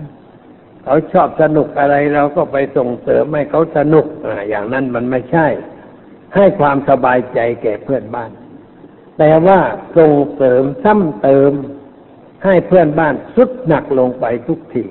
[0.84, 4.06] เขาชอบสนุกอะไรเราก็ไปส่งเสริมให้เขาสนุก
[4.48, 5.46] อย่างนั้นมันไม่ใช่
[6.34, 8.30] ให้ความสบายใจแก่เพื่อนบ้าน
[9.18, 9.60] แต่ว่า
[9.96, 11.52] ส่งเสริมซ้ำเติม
[12.44, 14.84] ให้เพื่อนบ้านสุดหนักลงไปทุกที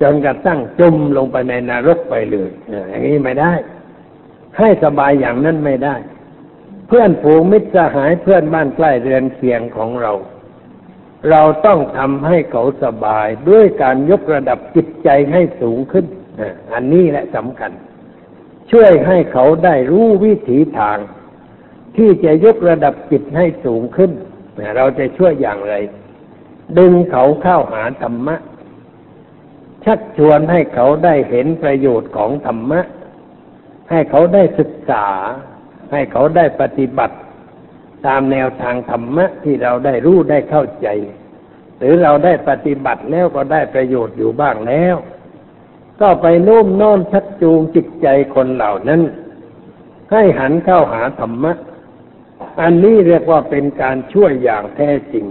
[0.00, 2.50] จนกระทั่งจมลงไปในนรกไปเลย
[2.88, 3.52] อย่างนี้ไม่ได้
[4.58, 5.96] ให้สบายอย่างนั้นไม่ได้
[6.88, 10.12] เพื่อนผูงมิตรสหายเพื่อนบ้านใกล้เรือนเคียงของเรา
[11.30, 16.06] เราต้องทำให้เขาสบายด้วยการยกระดับจิตใจให้สูงขึ้น
[16.72, 17.70] อันนี้แหละสำคัญ
[18.70, 20.98] ช่วยให้เขาได้รู้วิถีทาง
[21.96, 24.10] ที่จะยกระดับจิตให้สูงขึ้น
[24.76, 25.74] เราจะช่วยอย่างไร
[26.78, 28.36] ดึงเขาเข้าหาธรรมะ
[29.84, 32.80] ชักชวนให้เขาได้เห็นประโยชน์ของธรรมะ
[33.90, 35.06] ให้เขาได้ศึกษา
[35.92, 37.16] ให้เขาได้ปฏิบัติ
[38.06, 40.88] ตามแนวทางธรรมะที่เราได้รู้ได้เข้าใจ
[41.78, 44.96] หรือเราได้ปฏิบัติแล้วก็ได้ประโยชน์อยู่บ้างแล้ว
[46.00, 49.02] ก็ไปนุ่มน้อมชักจูงจิตใจคนเหล่านั้น
[50.12, 51.52] ให้หันเข้าหาธรรมะ
[52.60, 55.26] อันนี้เรียกว่าเป็นการช่วยอย่างแท้จริง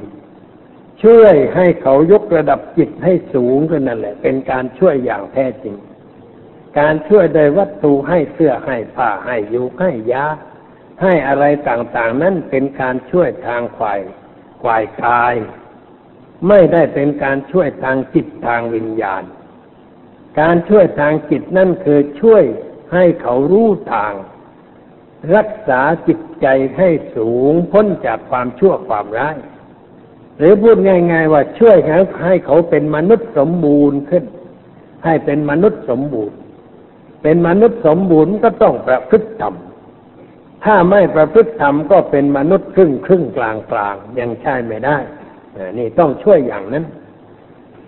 [1.03, 5.75] ช่วยให้เขายกระดับจิตให้สูงขึ้นนั่นแหละ เป็นการช่วยอย่างแท้จริง
[6.79, 10.25] การช่วยโดยวัตถุให้เสื้อให้ผ้าให้อยู่ให้ยา
[11.01, 13.99] ให้อะไรต่างๆ นั้นเป็นการช่วยทางฝ่าย
[14.63, 15.35] ฝ่ายกาย
[16.47, 19.23] ไม่ได้เป็นการช่วยทางจิตทางวิญญาณ
[20.39, 22.43] การช่วยทางจิตนั่นคือช่วย
[22.93, 24.13] ให้เขารู้ทาง
[25.35, 29.37] รักษาจิตใจให้สูงพ้นจากความชั่วความร้าย
[30.37, 31.77] หรือพูดง่าย ๆ ว่าช่วย
[32.23, 34.23] ให้เขาเป็นมนุษย์สมบูรณ์ขึ้น
[35.05, 36.37] ให้เป็นมนุษย์สมบูรณ์
[37.23, 39.55] เป็นมนุษย์สมบูรณ์ก็ต้องประพฤติธรรม
[40.65, 44.97] ถ้าไม่ประพฤติธรรมก็เป็นมนุษย์ครึ่งครึ่งกลางกลางยังใช่ไม่ได้
[45.77, 46.85] นี่ต้องช่วยอย่างนั้น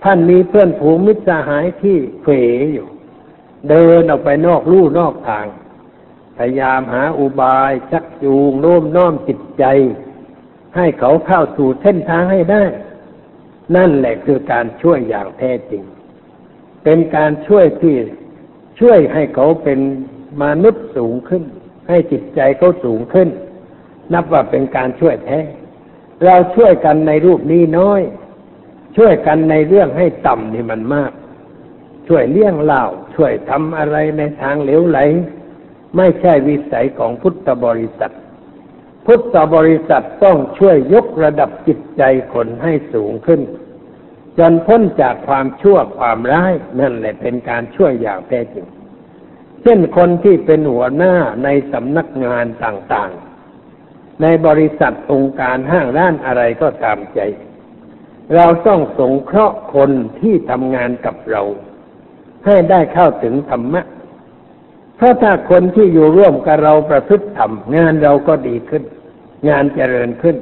[0.04, 2.28] ท่านมีเพื่อนผูมิตรสหายที่เฟ
[2.74, 2.88] อยู่
[3.70, 5.46] เดินออกไปนอกลู่นอกทาง
[6.38, 9.64] พยายามหาอุบายชักจูงโน้มน้อมจิตใจ
[10.76, 12.64] ให้เขาเข้าสู่เส้นทางให้ได้
[13.76, 15.84] นั่นแหละคือการช่วยอย่างแท้จริง
[16.84, 17.96] เป็นการช่วยที่
[18.80, 19.80] ช่วยให้เขาเป็น
[20.44, 21.44] มนุษย์สูงขึ้น
[21.88, 23.30] ให้จิตใจเขาสูงขึ้น
[24.14, 25.40] นับว่าเป็นการช่วยแท้
[26.26, 28.02] เราช่วยกันในรูปนี้น้อย
[28.98, 31.12] ช่วยกันในเรื่องให้ต่ำนี่มันมาก
[32.08, 32.84] ช่วยเลี้ยงเล่า
[33.16, 35.00] ช่วยทำอะไรในทางเหลวไหล
[35.98, 38.14] ไม่ใช่วิสัยของพุทธบริษัท
[39.06, 43.42] พุทธบริษัทต้องช่วยยกระดับจิตใจคนให้สูงขึ้น
[44.38, 48.66] จนพ้นจากความชั่วความร้ายนั่นแหละเป็นการช่วยอย่างแท้จริง
[49.68, 57.20] ช่นคนที่เป็นหัวหน้าในสำนักงานต่างๆ ในบริษัทองค์การห้างร้านอะไรก็ตามใจ
[58.36, 61.42] เราต้องสงเคราะห์คนที่ทำงานกับเรา
[62.46, 63.82] ให้ได้เข้าถึงธรรมะ
[64.98, 68.84] เพราะถ้าคนที่อยู่ร่วมกับเราประพฤติธรรมงานเราก็ดีขึ้น
[69.50, 70.38] งานเจริญขึ้น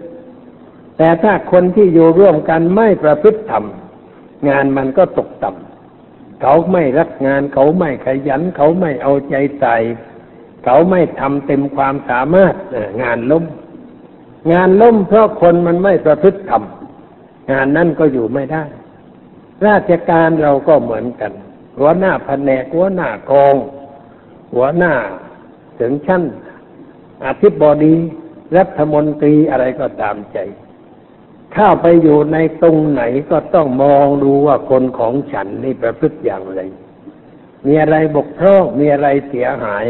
[0.98, 3.64] แต่ถ้าคนที่อยู่ร่วมกันไม่ประพฤติธรรม
[4.50, 5.75] งานมันก็ตกต่ำ
[6.48, 9.76] เขาไม่รักงาน เขาไม่ขยัน เขาไม่เอาใจใส่
[10.66, 12.54] เขาไม่ทำเต็มความสามารถ
[13.02, 13.44] งานล้ม
[14.54, 16.64] งานล้มเพราะคนมันไม่ประพฤติธรรม
[17.52, 18.64] งานนั่นก็อยู่ไม่ได้
[19.68, 21.32] ราชการเราก็เหมือนกัน
[21.80, 23.56] หัวหน้าแผนกหัวหน้ากอง
[24.54, 24.94] หัวหน้า
[25.80, 26.24] ถึงชั้น
[27.26, 27.96] อธิบดี
[28.58, 30.38] รัฐมนตรีอะไรก็ตามใจ
[31.56, 36.62] เข้าไปอยู่ในตรงไหนก็ต้องมองดูว่าคนของฉันนี่ประพฤติอย่างไร
[37.65, 39.86] มีอะไรบกพร่องมีอะไรเสียหาย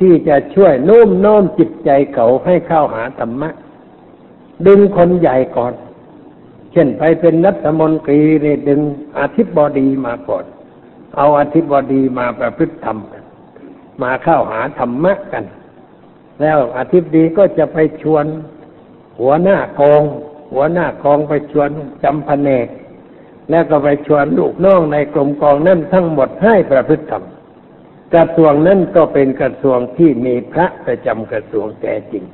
[0.00, 3.50] ที่จะช่วยนุ่มน้อมจิตใจเขาให้เข้าหาธรรมะ
[4.66, 5.72] ดึงคนใหญ่ก่อน
[6.72, 8.80] เช่นไปเป็นรัฐมนตรีเนี่ยดึง
[9.18, 10.44] อธิบดีมาก่อน
[11.16, 13.24] เอาอธิบดีมาประพฤติธรรมกัน
[14.02, 15.44] มาเข้าหาธรรมะกัน
[16.40, 18.24] แล้วอธิบดีก็จะไปชวน
[19.18, 20.02] หัวหน้ากอง
[20.52, 21.68] หัวหน้ากองไปชวน
[22.02, 22.66] จำพเนก
[23.50, 27.24] แล้วก็ไปชวนลูกน้องในกรมกองนั่นทั้งหมดให้ประพฤติธรรม
[28.14, 32.24] กระทรวงนั้นก็เป็นกระทรวงที่มีพระประจำกระทรวงแท้จริง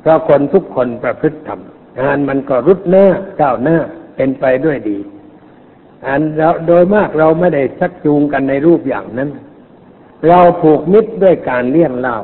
[0.00, 1.60] เพราะคนทุกคนประพฤติธรรม
[2.00, 3.06] งานมันก็รุดหน้า
[3.40, 3.78] ก้าวหน้า
[4.16, 4.98] เป็นไปด้วยดี
[6.06, 9.30] อันเราโดยมากเราไม่ได้ชักจูงกันในรูปอย่างนั้น
[10.28, 12.16] เราผูกมิตรด้วยการเลี้ยงเล่า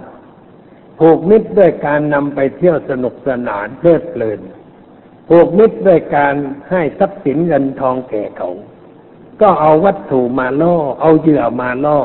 [0.99, 4.41] ผูกมิตรด้วยการนำไปเที่ยวสนุกสนานเพลิดเพลิน
[5.29, 6.35] ผูกมิตรด้วยการ
[6.71, 8.51] ให้ทรัพย์สินเงินทองแก่เขา
[9.41, 11.99] ก็เอาวัตถุมาล่อ เอาเหยื่อมาล่อ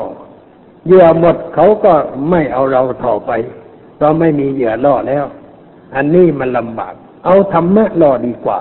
[0.86, 1.92] เหยื่อหมดเขาก็
[2.30, 3.30] ไม่เอาเราต่อไป
[4.00, 5.24] เราไม่มีเหยื่อล่อแล้ว
[5.94, 8.58] อันนี้มันลำบาก เอาธรรมะล่อดีกว่า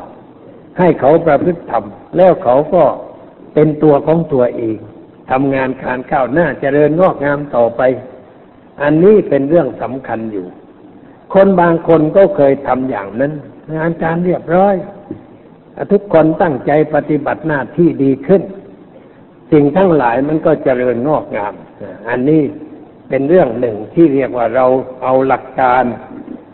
[0.77, 1.83] ให้เขาประพฤติธรรม
[2.17, 2.83] แล้วเขาก็
[3.53, 4.77] เป็นตัวของตัวเอง
[5.31, 7.81] ทำงานการข้าวหน้าจเจริญงอกงามต่อไป
[8.81, 10.47] อันนี้เป็นเรื่องสำคัญอยู่
[11.33, 13.33] คนบางคนก็เคยทำอย่างนั้น
[13.75, 14.75] งานการเรียบร้อย
[15.91, 18.41] ทุกคนตั้งใจปฏิบัติหน้าที่ดีขึ้น
[19.51, 21.53] สิ่งทั้งหลายมันก็เจริญงอกงาม
[22.09, 22.43] อันนี้
[23.09, 24.65] เป็นเรื่องหนึ่งที่เรียกว่าเรา
[25.03, 25.83] เอาหลักการ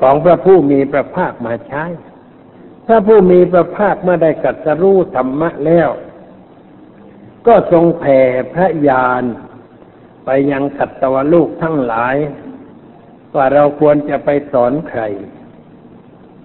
[0.01, 1.85] ของพระผู้มีพระภาคมาใช้
[2.87, 5.89] พระผู้มีพระภาคเมื่อได้กัตรู้ธรรมะแล้ว
[7.47, 8.19] ก็ทรงแผ่
[8.53, 9.23] พระญาณ
[10.25, 12.15] ไปยังสัตวลูกทั้งหลาย
[13.35, 15.01] ว่าเราควรจะไปสอนใคร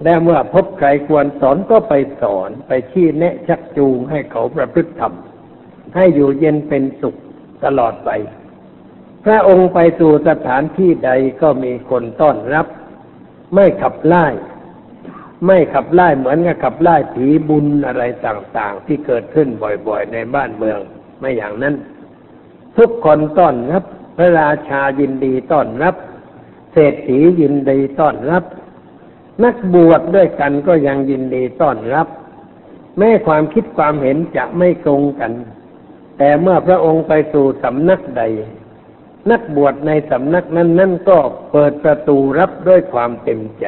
[0.05, 5.15] และเมื่อพบใครควรสอนก็ไปสอนไปชี้แนะชักจูงให้เขาประพฤติธรรม
[5.95, 7.17] ให้อยู่เย็นเป็นสุข
[7.65, 8.11] ตลอดไป
[9.25, 11.11] พระองค์ไปสู่สถานที่ใด
[11.43, 12.67] ก็มีคนต้อนรับ
[13.55, 14.27] ไม่ขับไล่
[15.47, 19.49] ไม่ขับไล่เหมือนกับขับไล่ผีบุญอะไรต่างๆ ที่เกิดขึ้น
[19.89, 20.79] บ่อยๆ ในบ้านเมือง
[21.19, 21.75] ไม่อย่างนั้น
[22.77, 23.85] ทุกคนต้อนรับ
[24.17, 25.95] พระราชายินดีต้อนรับ
[26.73, 28.45] เศรษฐียินดีต้อนรับ
[29.45, 32.09] นักบวชดด้วยกันก็ยังยินดีต้อนรับ
[32.99, 35.33] แม้ความคิดความเห็นจะไม่ตรงกัน
[36.19, 38.23] แต่เมื่อพระองค์ไปสู่สำนักใด
[39.31, 41.19] นักบวชในสำนักนั้นนั่นก็
[41.53, 43.67] เปิดประตูรับด้วยความเต็มใจ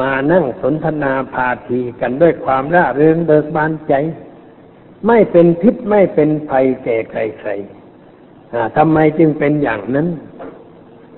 [0.00, 3.94] มานั่งสนทนาพาทีกันด้วยความร่าเริงเบิกบานใจ
[5.06, 10.08] ไม่เป็นพิษไม่เป็นภัยแก่ใครๆทำไมจึงเป็นอย่างนั้น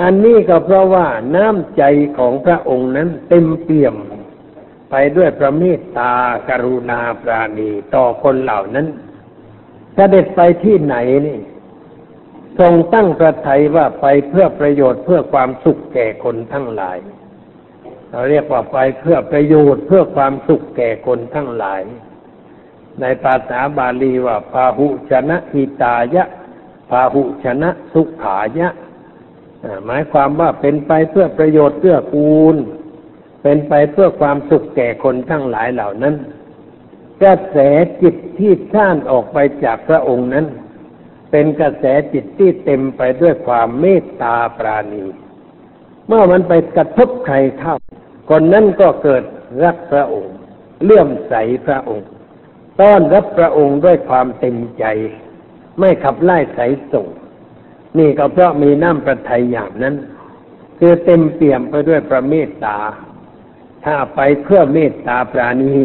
[0.03, 1.83] อันนี้ก็เพราะว่าน้ำใจ
[2.19, 3.97] ของพระองค์นั้นเต็มเปี่ยม
[4.91, 6.13] ไปด้วยพระเมตตา
[6.49, 8.87] กรุณาปราณีต่อคนเหล่านั้น
[9.95, 11.41] เสด็จไปที่ไหนนี่
[12.59, 16.99] ทรงตั้งประทัยว่าไปเพื่อประโยชน์เพื่อความสุขแก่คนทั้งหลาย
[18.11, 21.83] เราเรียกว่าไปเพื่อประโยชน์เพื่อความสุขแก่คนทั้งหลาย
[23.01, 26.25] ในภาษาบาลีว่าพาหุชนะหิตายะ
[26.91, 28.69] พาหุชนะสุขายะ
[29.87, 32.57] หมายความว่าเป็นไปเพื่อประโยชน์เพื่อกูล
[33.43, 36.15] เป็นไปเพื่อความสุขแก่คนทั้งหลายเหล่านั้น
[37.23, 37.59] กระแส
[38.03, 40.47] จิตที่ท่านออกไปจากพระองค์นั้น
[41.31, 45.05] เป็นกระแสจิตที่เต็มไปด้วยความเมตตาปราณี
[46.07, 47.77] เมื่อมันไปกระทบใครเข้า
[48.31, 49.25] คนนั้นก็เกิด
[49.63, 50.35] รักพระองค์
[50.85, 51.35] เลื่อมใส
[51.67, 52.09] พระองค์
[52.81, 54.85] ต้อนรับพระองค์ด้วยความเต็มใจ
[55.79, 56.61] ไม่ขับไล่ใส
[56.93, 57.07] ส่ง
[57.99, 59.95] นี่ก็เพราะมีน้ำประทัยอย่างนั้น
[60.79, 62.79] คือเต็มเปี่ยมไปด้วยพระเมตตา
[63.85, 65.79] ถ้าไปเพื่อเมตตาปราณี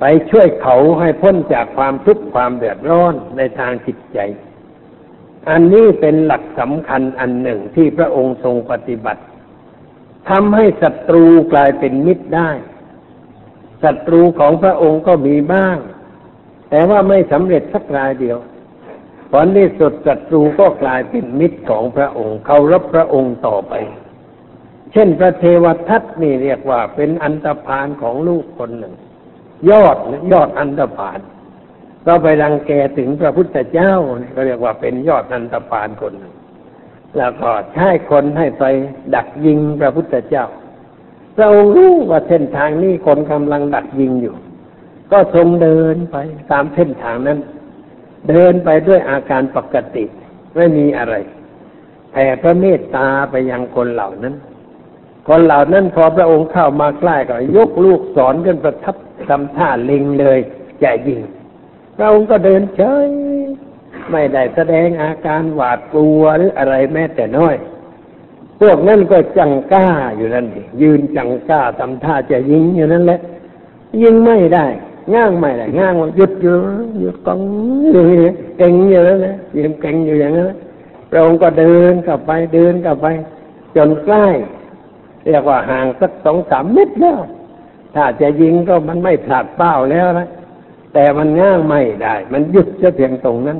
[0.00, 4.18] ไปช่วยเขาให้พ้นจากความทุกข์ความเดือดร้อนในทางจิตใจ
[5.50, 9.22] อันนี้เป็นหลักสำคัญอันหนึ่งที่พระองค์ทรงปฏิบัติ
[10.30, 12.50] ทำให้ศัตรูกลายเป็นมิตรได้
[13.82, 15.76] ศัตรูของพระองค์ก็มีบ้าง
[16.70, 18.38] แต่ว่าไม่สำเร็จสักรายเดียว
[19.36, 23.74] ผลที่สุดศัตรูก็กลายเป็นมิตรของพระองค์เคารพพระองค์ต่อไป
[24.92, 28.94] เช่นพระเทวทัตนี่เรียกว่าเป็นอันตรพานของลูกคนหนึ่ง
[29.70, 29.96] ยอด
[30.32, 31.18] ยอดอันตรพาน
[32.06, 33.92] ก็ไปรังแกถึงพระพุทธเจ้า
[34.34, 36.34] ก็เรียกว่าเป็นยอดอันตรพานคนหนึ่ง
[37.16, 38.64] แล้วก็ใช้คนให้ไป
[39.14, 40.46] ดักยิงพระพุทธเจ้า
[41.38, 44.34] เรารู้ว่าเส้นทางนี้คนกำลังดักยิงอยู่
[45.12, 46.16] ก็ทรงเดินไป
[46.50, 47.40] ตามเส้นทางนั้น
[48.28, 50.04] เดินไปด้วยอาการปกติ
[50.54, 51.14] ไม่มีอะไร
[52.10, 54.34] แผ่พระเมตตาไปยังคนเหล่านั้น
[55.28, 58.96] คนเหล่านั้นพอพระองค์เข้ามาใกล้ก็ยกลูกศรขึ้นประทับ
[59.28, 60.38] ทำท่าลิงเลย
[60.82, 61.20] จะยิง
[61.96, 63.08] พระองค์ก็เดินเฉย
[64.10, 67.56] ไม่ได้แสดงอาการหวาดกลัวหรืออะไรแม้แต่น้อย
[68.60, 70.46] พวกนั้นก็จังก้าอยู่นั่น
[70.82, 73.20] ยืนจังก้าทำท่าจะยิงอยู่นั่นแหละ
[74.02, 74.66] ยิงไม่ได้
[75.14, 76.56] ง้างไม่ได้ง้างหยุดอยู่
[77.00, 77.40] หยุดกอง
[77.92, 78.04] อยู่
[78.58, 80.46] เก่งอยู่นั่นแหละยืนเก่งอยู่อย่างนั้น
[81.10, 83.06] พระองค์ก็เดินกลับไปเดินกลับไป
[83.76, 84.26] จนใกล้
[85.26, 87.20] เรียกว่าห่างสักสองสามเมตรแล้ว
[87.94, 90.28] ถ้าจะยิงก็มันไม่ผลัดเป้าแล้วนะ
[90.94, 93.58] แต่มันง้างไม่ได้ มันหยุดจะเพียงตรงนั้น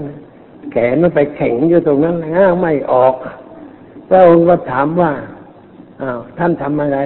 [0.73, 3.15] แขนมันไปแข็งอยู่ตรงนั้นง้างไม่ออก
[4.09, 5.13] พระองค์ก็ถามว่า
[6.03, 6.99] อ้าวท่านทำอะไร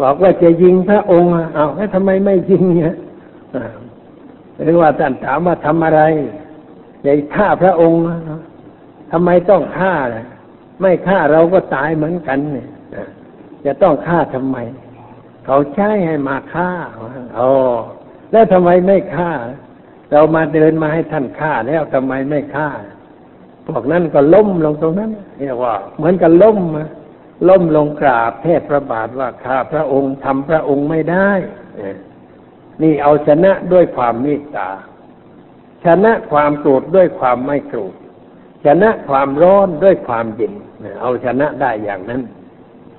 [0.00, 2.94] บอกว่าจะยิงพระองค์เอาแล้วทำไมไม่ยิงเนี่ย
[4.62, 6.02] หรือว่าท่านถามว่าทำอะไร
[7.04, 8.00] จะฆ่าพระองค์
[9.12, 10.24] ทำไมต้องฆ่าล่ะ
[10.80, 12.68] ไม่ฆ่าเราก็ตายเหมือนกันเนี่ย
[13.64, 14.58] จะต้องฆ่าทำไม
[15.46, 16.70] เขาใช้ให้มาฆ่า
[17.38, 17.50] อ๋อ
[18.32, 19.30] แล้วทำไมไม่ฆ่า
[20.12, 22.68] เรามาเดินมาให้ท่านฆ่าแล้วทำไมไม่ฆ่า
[23.66, 26.84] พวกนั้นก็ล้มลงตรงนั้นเรียกว่า เหมือนกับล้มมา
[27.48, 31.30] ล้มลงกราบแทบพระบาทว่าข้าพระองค์ทำพระองค์ไม่ได้
[32.82, 34.70] นี่เอาชนะด้วยความเมตตา
[35.84, 37.94] ชนะความโกรธด้วยความไม่โกรธ
[38.66, 40.54] ชนะความร้อนด้วยความเย็น
[41.00, 42.22] เอาชนะได้อย่างนั้น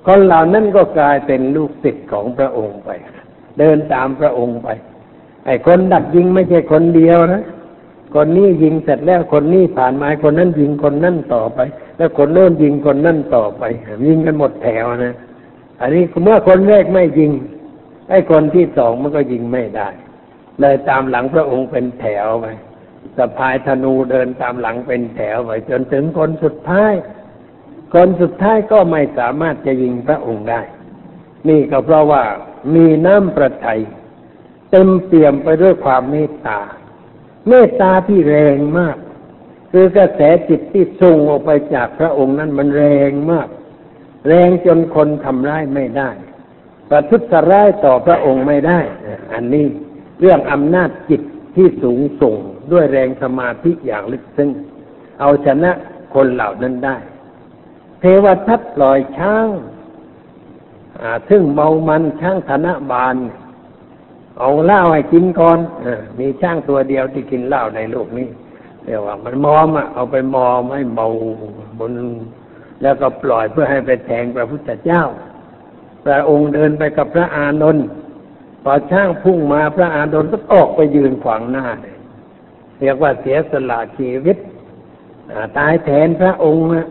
[0.06, 2.90] คนเหล่านั้นก็กลายเป็นลูกศิษย์ของพระองค์ไป
[3.58, 4.68] เดินตามพระองค์ไป
[5.46, 7.44] ไอ้คนดักยิงไม่ใช่คนเดียวนะ
[8.14, 11.60] คนนี้ยิงเสร็จแล้วคนนี้ผ่านมาคนนั้นยิงคนนั้นต่อไป
[11.96, 13.62] แล้วคนโน้นยิงคนนั้นต่อไป
[14.06, 15.14] ยิงกันหมดแถวนะ
[15.80, 17.30] อันนี้เมื่อคนแรกไม่ยิง
[18.10, 19.88] ไอ้คนที่สองมันก็ยิงไม่ได้
[20.60, 22.46] เลยตามหลังพระองค์เป็นแถวไป
[23.16, 26.92] สะพายธนูเดินตามหลังเป็นแถวไปจนถึงคนสุดท้าย
[27.94, 30.60] คนสุดท้ายก็ไม่สามารถจะยิงพระองค์ได้
[31.48, 32.24] นี่ก็เพราะว่า
[32.74, 33.80] มีน้ำประทัย
[34.70, 36.60] เต็มเปี่ยมไปด้วยความเมตตา
[37.48, 38.96] เมตตาที่แรงมาก
[39.76, 43.48] คือกระแสจิตที่ส่งออกไปจากพระองค์นั้นมันแรงมาก
[44.28, 46.10] แรงจนคนทำร้ายไม่ได้
[46.90, 48.80] ประทุษร้ายต่อพระองค์ไม่ได้
[49.32, 49.66] อันนี้
[50.20, 51.22] เรื่องอำนาจจิต
[51.56, 52.36] ที่สูงส่ง
[52.72, 54.50] ด้วยแรงสมาธิอย่างลึกซึ้ง
[55.20, 55.72] เอาชนะ
[56.14, 56.96] คนเหล่านั้นได้
[58.00, 59.48] เทวทัตปล่อยช้าง
[61.28, 63.16] ซึ่งเมามันช้างธนบาล
[64.38, 65.86] เอาเหล้าให้กินก่อนอ
[66.18, 68.28] มีช้างตัวเดียวที่กินเหล้าในโลกนี้
[68.84, 71.08] เรียกว่ามันมอมอะเอาไปมอมให้เมา
[71.78, 71.92] บน
[72.82, 75.02] แล้วก็ปล่อยเพื่อให้ไปแทงพระพุทธเจ้า
[76.04, 77.86] พระองค์เดินไปกับพระอานนท์
[78.62, 81.66] พอช้างพุ่งมาพระอานนท์ก็ออกไปยืนขวางหน้า
[82.80, 84.36] เรียกว่าเสียสละชีวิต
[85.58, 86.88] ตายแทนพระองค์นะ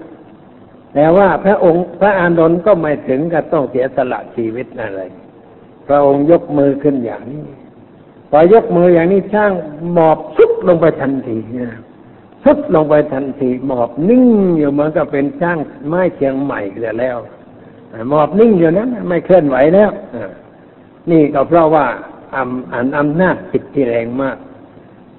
[0.94, 5.02] แต่ว่าพระองค์ พระอานนท์ก็ไม่ถึงกับต้องเสียสละชีวิตอะไร
[5.88, 7.44] พระองค์ยกมือขึ้นอย่างนี้
[8.30, 9.52] พอยกมืออย่างนี้ช่าง
[9.94, 11.80] หมอบซุด ลงไปทันทีนะ
[12.43, 15.57] ซุดลงไปทันทีหมอบนิ่งอยู่เหมือนกับเป็นช่าง
[15.88, 17.18] ไม้เชียงใหม่เสียแล้ว
[18.09, 19.91] หมอบนิ่งอยู่นั้นไม่เคลื่อนไหวแล้ว
[21.11, 21.86] นี่ก็เพราะว่า
[22.36, 24.38] อำอันอำนาจจิตที่แรงมาก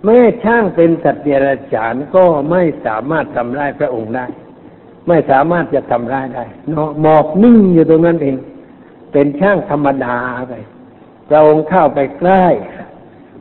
[0.04, 4.26] แม้ช่างเป็นสัตว์เดรัจฉานก็ไม่สามารถทำร้ายพระองค์ได้
[5.08, 8.36] ไม่สามารถจะทำร้ายได้เนาะหมอบนิ่งอยู่ตรงนั้นเอง
[9.12, 10.16] เป็นช่างธรรมดา
[10.48, 10.52] ไป
[11.28, 12.44] พระองค์เข้าไปใกล้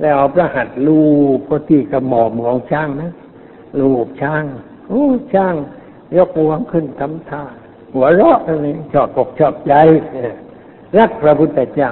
[0.01, 1.01] แล้วเอาพระหัตถ์ลู
[1.37, 3.11] บก็ที่กระหม่อมของช่างนะ
[3.79, 4.43] ลูบช่าง
[4.89, 5.55] โอ้ช่าง
[6.15, 7.43] ยกหัวขึ้นทำท่า
[7.93, 9.73] หัวเราะอะไรชอบอกชอบใจ
[10.97, 11.91] รักพระพุทธเจ้า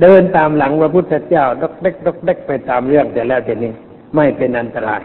[0.00, 3.72] เดินตามหลังพระพุทธเจ้าดกเด็กดกเด็กไปตามเรื่องแต่แล้วแต่นี้
[4.14, 5.02] ไม่เป็นอันตราย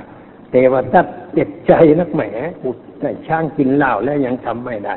[0.50, 2.22] เทวทัตเจ็บใจนักแหม
[2.64, 4.96] อุดใส่ช้างกินเหล้าแล้วยังทำไม่ได้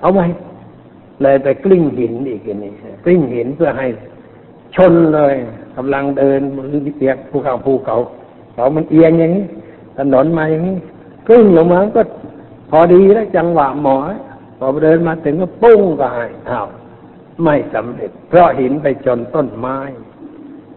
[0.00, 0.26] เอาไว้
[1.22, 2.72] เลยไปกลิ้งหินอีกนี่
[3.04, 3.86] กลิ้งหินเพื่อให้
[4.76, 5.34] ชนเลย
[5.76, 6.66] กำลังเดินมัน
[6.96, 7.96] เปียกภูเขาภูเขา
[8.54, 9.46] เขามันเอียงอย่างนี้
[9.98, 10.76] ถนนมาอย่างนี้
[11.26, 12.02] กลิ้งลงมาก็
[12.70, 13.96] พอดีแล้วจังหวะหมอ
[14.58, 16.66] พอเดินมาถึงก็ปุ้งก็หายอ้าว
[17.44, 19.78] ไม่สำเร็จ เพราะหินไปชนต้นไม้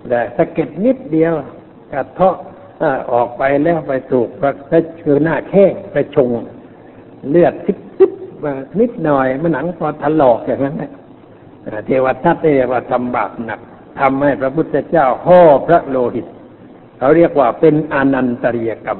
[0.09, 1.33] แต่สะเก็ดนิดเดียว
[1.91, 2.35] กระเทาะ
[3.11, 4.51] ออกไปแล้วไปถูกพระ
[5.03, 6.29] คือหน้าแข้งไปชง
[7.29, 8.11] เลือดทิบทิบ
[8.43, 10.91] มานิดหน่อยมันหนังพอถลอกอย่างนั้นแหละ
[11.85, 13.61] เทวทัตเรียว่าทำบาปหนัก
[13.99, 16.27] ทำให้พระพุทธเจ้าห่อพระโลหิต
[16.97, 18.99] เขาเรียกว่าเป็นอนันตริยกรรม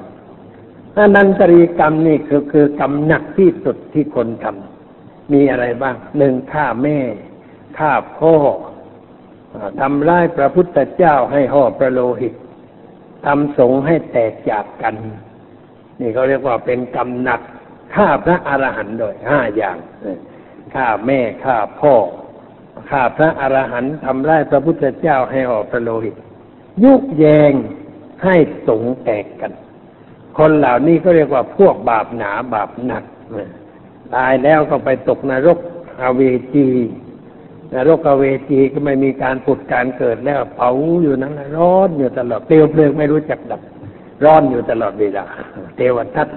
[0.97, 6.97] อนันตริยกรรมนี่คือคือกรรมหนักที่สุดที่คนทำมีอะไรบ้างหนึ่งฆ่าแม่
[7.77, 8.35] ฆ่าพ่อ
[9.79, 12.33] ทำร้ายพระพุทธเจ้าให้ห่อประโลหิต
[13.25, 14.95] ทำสงให้แตกจากกัน
[15.99, 17.41] นี่เขาเรียกว่าเป็นกรรมหนัก
[17.95, 19.77] ฆ่าพระอรหันต์โดยห้าอย่าง
[20.73, 21.93] ฆ่าแม่ฆ่าพ่อ
[22.89, 26.15] ฆ่าพระอรหันต์ทำร้ายพระพุทธเจ้าให้ห่อประโลหิต
[26.83, 27.53] ยุแยง
[28.23, 28.35] ให้
[28.67, 29.51] สงแตกกัน
[30.37, 33.03] คนเหล่านี้ก็เรียกว่าพวกบาปหนาบาปหนัก
[34.15, 35.59] ตายแล้วก็ไปตกนรก
[36.01, 36.21] อเว
[36.53, 36.67] จี
[37.73, 40.71] นรกอเวทีก็ไม่มีการผุดการเกิดแล้วเผา
[41.01, 43.61] อยู่นั้นร้อนอยู่ตลอดเปลวเพลิงไม่รู้จักดับ
[44.23, 45.25] ร้อนอยู่ตลอดเวลา
[45.75, 46.27] เทวทัต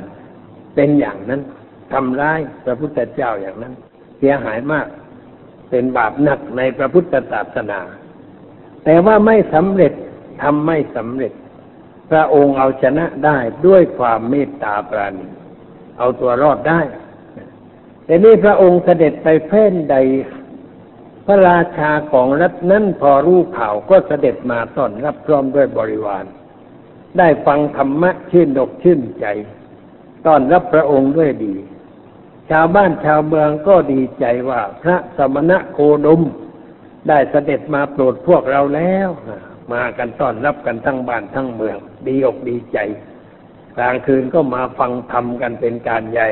[0.75, 1.41] เป็นอย่างนั้น
[1.93, 3.73] ทำร้ายพระพุทธเจ้าอย่างนั้น
[4.19, 4.87] เสียหายมาก
[5.71, 7.81] เป็นบาปหนักในพระพุทธศาสนา
[8.85, 9.93] แต่ว่าไม่สำเร็จ
[10.43, 11.33] ทำไม่สำเร็จ
[12.11, 15.29] พระองค์เอาชนะได้ด้วยความเมตตาปราณี
[15.99, 16.81] เอาตัวรอดได้
[18.05, 19.97] แต่นี่พระองค์เสด็จไปแผ่นใด
[21.27, 26.25] พระราชาของรัฐนั้นพอรู้ข่าวก็เสด็จมาต้อนรับพร้อมด้วยบริวาร
[27.19, 29.27] ได้ฟังธรรมะชื่นอกชื่นใจ
[30.27, 31.55] ต้อนรับพระองค์ด้วยดี
[32.51, 36.21] ชาวบ้านชาวเมืองก็ดีใจว่าพระสมณะโคดม
[37.09, 39.09] ได้เสด็จมาโปรดพวกเราแล้ว
[39.73, 41.77] มากันต้อนรับกันทั้งบ้านทั้งเมือง
[42.07, 42.79] ดีอกดีใจ
[43.77, 46.29] กลางคืนก็มาฟังธรรมกันเป็นการใหญ่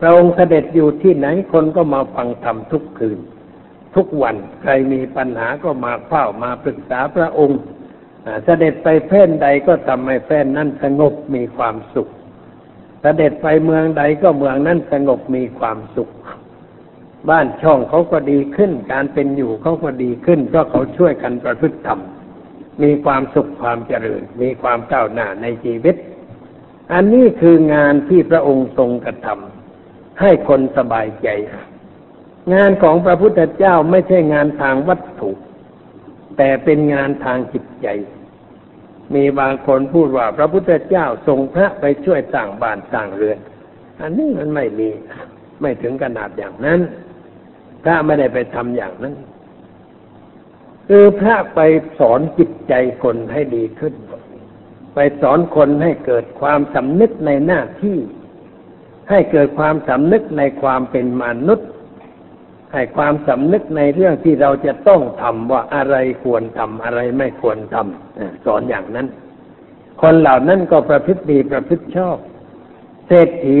[0.00, 3.18] พระองค์เสด็จอยู่ที่ไหนคนก็มาฟังธรรมทุกคืน
[3.94, 7.60] ทุกวันใครมีปัญหาก็มาเฝ้ามาปรึกษาพระองค์
[8.44, 12.08] เสด็จไปแผ่นใดก็ทำให้แผ่นนั้นสงบมีความสุข
[13.06, 16.10] เสด็จไปเมืองใดก็เมืองนั้นสงบมีความสุข
[17.28, 22.00] บ้านช่องเขาก็ดีขึ้น การเป็นอยู่เขาก็ดีขึ้น เพราะเขาช่วยกันประพฤติธรรม
[22.82, 25.96] มีความสุขความเจริญ มีความก้าวหน้าในชีวิต
[26.92, 31.28] อันนี้คืองานที่พระองค์ทรงกระทำให้คนสบายใจ
[32.54, 35.30] งานของพระพุทธเจ้าไม่ใช่งานทางวัตถุ
[36.36, 37.86] แต่เป็นงานทางจิตใจ
[39.14, 43.38] มีบางคนพูดว่าพระพุทธเจ้าทรงพระไปช่วยสร้างบ้านสร้างเรือน
[44.00, 44.88] อันนี้มันไม่มี
[45.60, 46.80] ไม่ถึงขนาดอย่างนั้น
[47.82, 49.14] พระไม่ได้ไปทำอย่างนั้น
[50.88, 51.60] คือพระไป
[51.98, 53.94] สอนจิตใจคนให้ดีขึ้น
[54.94, 57.98] ไปสอนคนให้เกิดความสำนึกในหน้าที่
[59.10, 61.68] ให้เกิดความสำนึกในความเป็นมนุษย์
[62.74, 69.06] ให้ความสำนึกในเรื่องที่เราจะต้องทำว่าอะไรควรทำอะไรไม่ควรทำสอนอย่างนั้น
[70.00, 72.16] คนเหล่านั้นก็ประพฤติดีประพฤติชอบ
[73.06, 73.60] เศรษฐี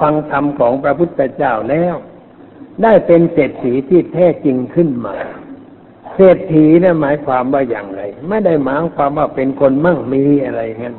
[0.00, 1.94] ฟังธรรมของพระพุทธเจ้าแล้ว
[2.82, 5.16] ได้เป็นเศรษฐีที่แท้จริงขึ้นมา
[6.14, 10.96] เศรษฐีนะหมายความว่าอย่างไร ไม่ได้หมายความว่าเป็นคนมั่งมีอะไรงั้น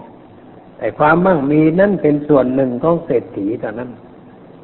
[0.77, 3.91] แต่ความมั่งมีนั่นเป็นส่วนหนึ่งของเศรษฐีเท่านั้น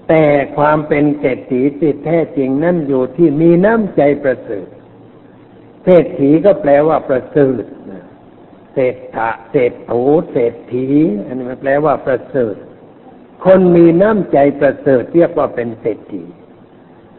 [0.08, 0.24] แต่
[0.58, 4.68] ความเป็นเศรษฐีที่แท้จริงนั่นอยู่ที่มีน้ำใจประเสริฐ
[5.84, 7.64] เศรษฐีก็แปลว่าประเสริฐ
[8.74, 10.88] เศรษฐะเศรษฐูเศรษฐี
[11.26, 12.56] อันนี้แปลว่าประเสริฐ
[13.46, 16.24] คนมีน้ำใจประเสริฐเรียกว่าเป็นเศรษฐี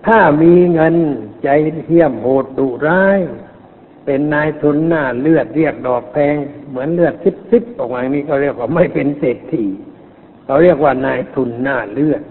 [0.07, 0.97] ถ้ามีเงิน
[1.45, 1.49] ใจ
[1.87, 3.19] เที่ยมโหดดุร้าย
[4.05, 6.35] เป็นนายทุนหน้าเลือดเรียกดอกแพง
[6.69, 9.65] เหมือนเลือดซิบซิบออกมาอย่างนี้เขาเรียกว่าไม่เป็นเศรษฐี
[10.45, 12.23] เขาเรียกว่านายทุนหน้าเลือด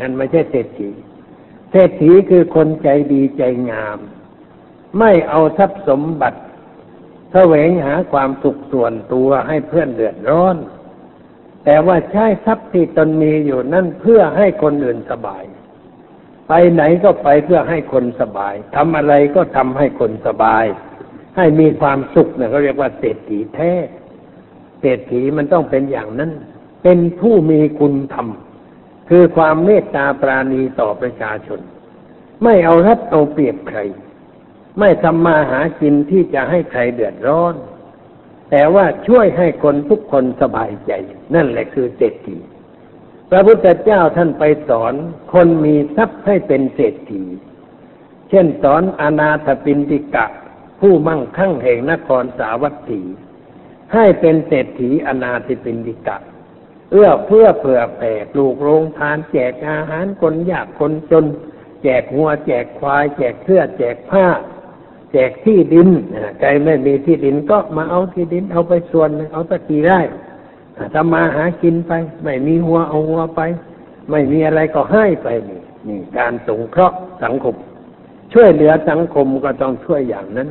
[0.00, 0.90] งั้นไม่ใช่เศรษฐี
[1.70, 3.98] เศรษฐีคือคนใจดีใจงาม
[4.98, 6.40] ไม่เอาทรัพย์สมบัติ
[7.32, 10.56] แสวงหาความสุขส่วนตัวให้เพื่อนเดือดร้อน
[11.64, 15.42] แต่ว่าใช้ทรัพย์ที่ตนมีอยู่นั่นเพื่อให้คนอื่นสบาย
[16.48, 20.64] ไปไหนก็ไปเพื่อให้คนสบายทำอะไรก็ทำให้คนสบาย
[21.36, 23.72] ให้มีความสุขเนี่ยเขาเรียกว่าเศรษฐีแท้
[24.80, 26.30] เศรษฐีมันต้องเป็นอย่างนั้น
[26.82, 28.28] เป็นผู้มีคุณธรรม
[29.08, 31.60] คือความเมตตาปราณีต่อประชาชน
[32.42, 33.80] ไม่เอารัดเอาเปรียบใคร
[34.78, 37.54] ไม่ทำมาหากินที่จะให้ใครเดือดร้อน
[38.50, 40.92] แต่ว่าช่วยให้คนทุกคนสบายใจ
[41.34, 42.38] นั่นแหละคือเศรษฐี
[43.30, 44.94] พระพุทธเจ้าท่านไปสอน
[45.32, 47.22] คนมีทรัพย์ให้เป็นเศรษฐี
[48.30, 50.26] เช่นสอนอนาถปินติกะ
[50.80, 53.02] ผู้มั่งคั่งแห่งนครสาวัตถี
[53.94, 56.16] ให้เป็นเศรษฐีอนาถปินติกะ
[56.92, 61.24] เอื้อเพื่อเผื่อแผ่ปลูกโรงทานแจกอาหารคนยากคนจน
[61.82, 64.26] แจกหัวแจกควาย แจกเสื้อแจกผ้า
[65.12, 65.88] แจกที่ดิน
[66.40, 70.00] ใครไม่มีที่ดินก็มาเอาที่ดินเอาไปส่วนเอาตะกี้ได้
[70.94, 71.92] ทำมาหากินไป
[72.24, 73.40] ไม่มีหัวเอาหัวไป
[74.10, 77.54] ไม่มีอะไรก็ให้ไปนี่นี่การสงเคราะห์สังคม
[78.32, 80.48] ช่วยเหลือสังคมก็ต้องช่วยอย่างนั้น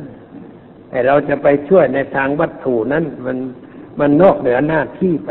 [0.88, 3.36] แต่เราจะไปช่วยในทางวัตถุนั้นมัน
[4.00, 5.30] มันนอกเหนือหน้าที่ไป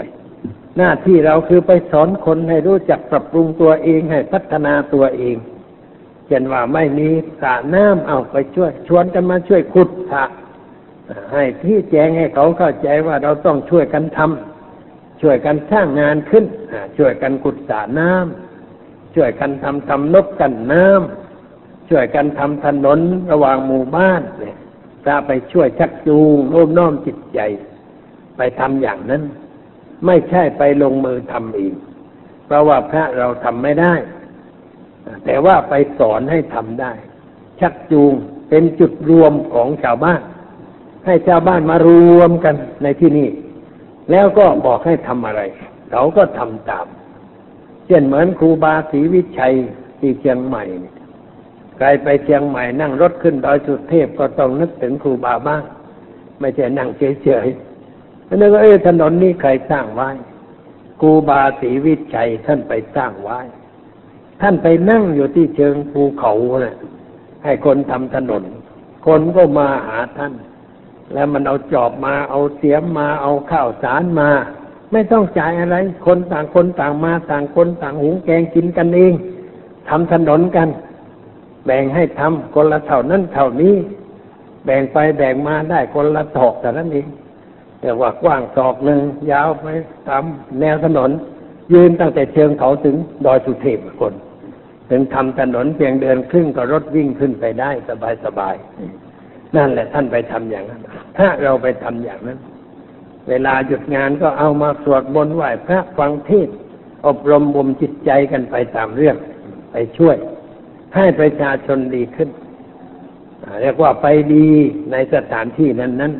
[0.77, 5.35] หน้าที่เราคือไปสอนคนให้รู้จักปรับปรุงตัวเองให้พัฒนาตัวเอง
[6.27, 7.09] เช่นว่าไม่มี
[7.41, 10.23] สระน้ำเอาไปช่วย ชวนกันมาช่วยขุดสระ
[11.33, 16.45] ให้ที่แจ้งให้เขาเข้าใจว่าเราต้องช่วยกันทำช่วยกันสร้างงานขึ้น
[16.97, 22.99] ช่วยกันขุดสระน้ำช่วยกันทำทำนกกันน้ำช่วยกันทำถนน
[23.31, 24.55] ระหว่างหมู่บ้านเนี่ย
[25.07, 27.39] จะไปช่วยชักจูงโน้มน้อมจิตใจ
[28.37, 29.21] ไปทำอย่างนั้น
[30.05, 31.73] ไม่ใช่ไปลงมือทำเอง
[32.45, 33.93] เพราะว่าพระเราทำไม่ได้
[35.25, 36.91] แต่ว่าไปสอนให้ทำได้
[37.59, 38.13] ชักจูง
[38.49, 40.21] เป็นจุดรวมของชาวบ้าน
[41.05, 41.89] ให้ชาวบ้านมาร
[42.19, 43.29] วมกันในที่นี้
[44.11, 45.41] แล้วก็บอกให้ทำอะไร
[45.91, 46.87] เขาก็ทำตาม
[47.87, 49.55] เช่นเหมือนครูบาศรีวิชัย
[49.99, 50.63] ที่เชียงใหม่
[51.77, 55.63] ใครไปเชียงใหม่นั่งรถขึ้นดอยสุเทพก็ต้องนึกถึงครูบาบ้าง
[56.39, 57.70] ไม่ใช่นั่งเฉยๆ
[58.39, 60.09] นึกว่าเออถนนนี้ใครสร้างไว้
[61.01, 63.39] ครูบาศรีวิชัยท่านไปสร้างไว้
[64.41, 66.75] ท่านไปนั่งอยู่ที่เชิงภูเขาเนะ่ย
[67.43, 68.43] ให้คนทำถนน
[69.05, 70.33] คนก็มาหาท่าน
[71.13, 74.29] แล้วมันเอาจอบมาเอาเสียมมาเอาข้าวสารมา
[74.91, 75.75] ไม่ต้องจ่ายอะไร
[76.05, 79.13] คนต่างคนต่างมาต่างคนต่างหุงแกงกินกันเอง
[79.89, 80.69] ทำถนนกัน
[81.65, 83.75] แบ่งให้ทำคนละเท่านั้นเท่านี้
[84.65, 87.07] แบ่งไปแบ่งมาได้คนละถอกแต่นั้นเอง
[87.81, 88.99] แต่ว่ากว้างศอกหนึ่ง
[89.31, 89.67] ยาวไป
[90.09, 90.23] ตาม
[90.59, 91.11] แนวถนน
[91.73, 94.13] ยืนตั้งแต่เชิงเขาถึงดอยสุเทพคน
[94.89, 98.55] ถึงทำถนนเพียงเดินครึ่งก็รถวิ่งขึ้นไปได้สบายสบาย
[99.55, 100.81] นั่นแหละท่านไปทำอย่างนั้น
[101.17, 102.39] ถ้าเราไปทำอย่างนั้น
[103.29, 106.49] เวลาหยุดงานก็เอามาสวดบนไหว้พระฟังเทศ
[107.07, 109.15] อบรมบ่มจิตใจกันไปตามเรื่อง
[109.71, 110.17] ไปช่วย
[110.95, 112.29] ให้ประชาชนดีขึ้น
[113.61, 114.47] เรียกว่าไปดี
[114.91, 116.13] ในสถานที่นั้นนั้น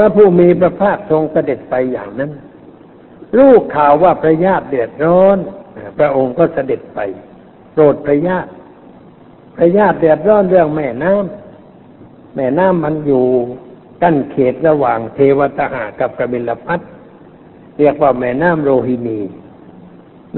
[0.00, 2.30] พระผู้มีพระภาคทรงเสด็จไปอย่างนั้น
[3.38, 5.38] ลูกข่าวว่าพระญาติเดือดร้อน
[5.98, 7.00] พระองค์ก็เสด็จไป
[7.74, 8.50] โรดพระญาติ
[9.56, 13.24] พระญาติเดือดร้อนเรื่องแม่น้ำแม่น้ำมันอยู่
[14.02, 16.80] กั้นเขตระหว่างเทวตหากับกบิลพัท
[17.78, 19.20] เรียกว่าแม่น้ำโรฮินี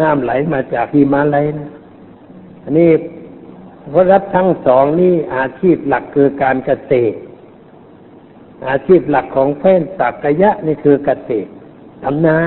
[0.00, 1.70] น้ำไหลมาจากฮิมาลัยนะ
[2.62, 2.90] อันนี้
[3.92, 7.16] พระรัฐทั้งสองนี่อาชีพหลักคือการเกษตร
[8.68, 11.50] อาชีพหลักของแฟนสักยะนี่คือเกษตร
[12.04, 12.38] ทำนา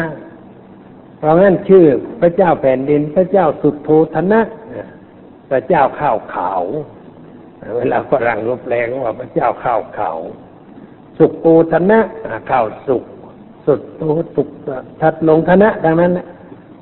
[1.18, 1.86] เพราะงั้นชื่อ
[2.22, 4.42] พระเจ้าแผ่นดิน พระเจ้าสุดโทธนะ
[5.50, 6.64] พระเจ้าข้าวขาว
[7.78, 10.12] เวลาฝรั่งรบแรงว่าพระเจ้าข้าวเขา
[11.18, 12.00] สุกูธนะ
[12.50, 13.04] ข้าวสุก
[13.66, 14.04] สุดโต
[14.36, 14.50] สุก
[15.02, 16.28] ทัดลงธนะดังนั้นนะ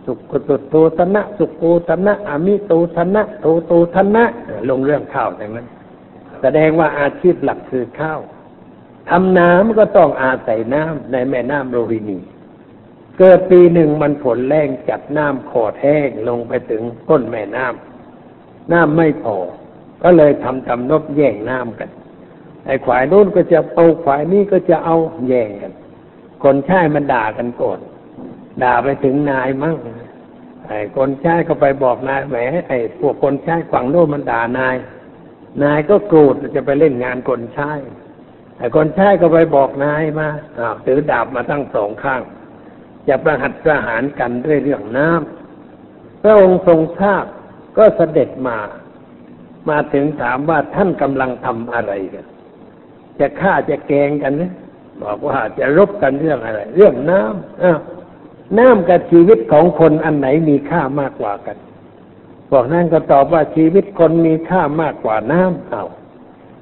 [0.06, 4.24] สุกสุดโตธนะสุกปูธนะอามิโตธนะโตโตธนะ
[4.70, 5.68] ลงเรื่องข้าวดังนั้น
[6.42, 8.20] แสดงว่าอาชีพหลักคือข้าว
[9.10, 12.20] ทำน้ำก็ต้องอาศัยน้ำในแม่น้ำโรฮินี
[13.18, 19.38] เกิดปีหนึ่งมันฝนแรงจัดน้ำขอดแห้งลงไปถึงก้นแม่น้ำน้ำไม่พอ
[20.04, 21.90] ก็เลยทำทำนบแย่งน้ำกัน
[22.66, 24.98] ไอ้ฝ่ายนู้นก็จะเอาฝ่ายนี้ก็จะเอา
[25.28, 25.74] แย่งกัน
[26.44, 27.80] คนใช้มันด่ากันก่อน
[28.64, 29.78] ด่าไปถึงนายมั่ง
[30.68, 32.36] ไอ้คนใช้ก็ไปบอกนายแหม
[32.68, 34.76] ไอ้พวกคนใช้ฝั่งโน้นมันด่านาย
[35.64, 37.72] นายก็โกรธจะไปเล่นงานคนใช้
[38.62, 40.28] ไอ้คนใช้ก็ไปบอกนายมา
[40.86, 42.22] ถือดาบมาตั้งสองข้าง
[43.08, 47.26] จะประหัตประหารกันด้วยเรื่องน้ำพระองค์ทรงทราบ
[47.78, 48.58] ก็เสด็จมา
[49.70, 52.26] มาถึงถามว่าท่านกำลังทำอะไรกัน
[53.20, 54.54] จะฆ่าจะแกงกันนะ
[55.04, 57.80] บอกว่าจะรบกันเรื่องอะไร เรื่องน้ำอ้าว
[58.60, 61.58] น้ำกับชีวิตของคนอันไหนมีค่ามากกว่ากัน
[62.52, 65.86] บอกนั่นก็ตอบว่าชีวิตคนมีค่ามากกว่าน้ำเอา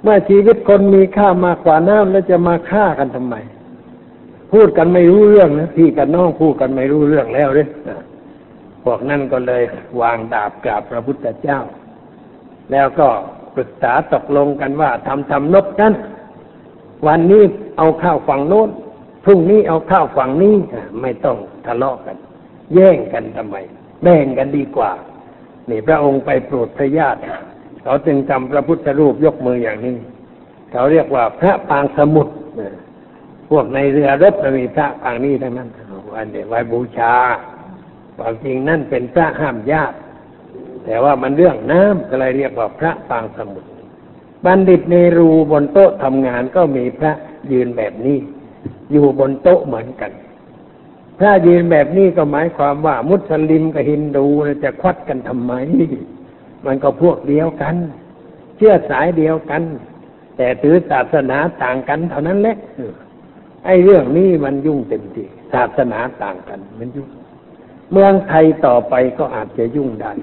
[0.03, 3.35] เมื่อชีวิตคนมีค่ามากกว่าน้ำแล้วจะมาฆ่ากันทำไม
[4.51, 7.67] พูดกันไม่รู้เรื่องนะพี่กับน้องพูดกันไม่รู้เรื่องแล้วเลย
[8.83, 9.63] พวกนั่นก็เลย
[10.01, 11.59] วางดาบกราบพระพุทธเจ้า
[12.71, 13.07] แล้วก็
[13.55, 15.93] ปรึกษาตกลงกันว่าทำทำนบกัน
[17.07, 17.43] วันนี้
[17.77, 18.69] เอาข้าวฝั่งโน้น
[19.25, 20.55] พรุ่งนี้เอาข้าวฝั่งนี้
[21.01, 22.17] ไม่ต้องทะเลาะกัน
[22.75, 23.55] แย่งกันทำไม
[24.03, 24.91] แบ่งกันดีกว่า
[25.69, 27.19] นี่พระองค์ไปโปรดพระญาติ
[27.83, 29.97] เขาจึงทำพระพุทธรูปยกมืออย่างนี้
[30.71, 32.33] เขาเรียกว่าพระปางสมุทร
[33.49, 35.69] พวกในเรือรบมีพระปางนี้ทั้งนั้น
[36.13, 37.15] วันเดียไว้บูชา
[38.17, 39.95] ความจริงนั่นเป็นพระห้ามญาติ
[40.85, 43.69] แต่ว่ามันเรื่องน้ำก็เลยเรียกว่าพระปางสมุทร
[44.45, 47.11] บัณฑิตในรูบนโต๊ะทำงานก็มีพระ
[47.51, 48.17] ยืนแบบนี้
[48.91, 50.11] อยู่บนโต๊ะเหมือนกัน
[51.19, 54.25] พระยืนแบบนี้ก็หมายความว่ามุสลิมกับฮินดู
[54.63, 55.53] จะควัดกันทำไม
[56.65, 57.75] มันก็พวกเดียวกัน
[58.57, 59.61] เชื่อสายเดียวกัน
[60.37, 62.57] แต่ถือศาสนาต่างกันเท่านั้นแหละ
[63.65, 67.07] ไอ้เรื่องนี้มันยุ่งเต็มทีศาสนาต่างกัน มันยุ่ง
[67.91, 70.13] เมืองไทยต่อไปก็อาจจะยุ่งได้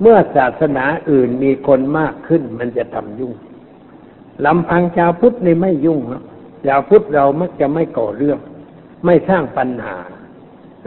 [0.00, 3.32] เมื่อศาสนาอื่นมีคนมากขึ้น มันจะทำยุ่ง
[4.46, 6.22] ลำพังชาวพุทธนี่ไม่ยุ่งครับ
[6.66, 8.38] ชาวพุทธเรามักจะไม่ก่อเรื่อง
[9.04, 9.96] ไม่สร้างปัญหา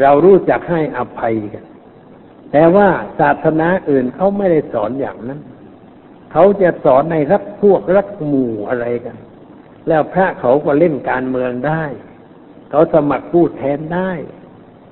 [0.02, 1.66] เรารู้จักให้อภัยกัน
[2.58, 2.90] แต่ว่า
[3.20, 5.40] ศาสนาอื่นเขาไม่ได้สอนอย่างนั้น
[6.32, 9.18] เขาจะสอนในรักพวกรักหมู่อะไรกัน
[9.88, 11.84] แล้วพระเขาก็เล่นการเมืองได้
[12.70, 14.12] เขาสมัครผู้แทนได้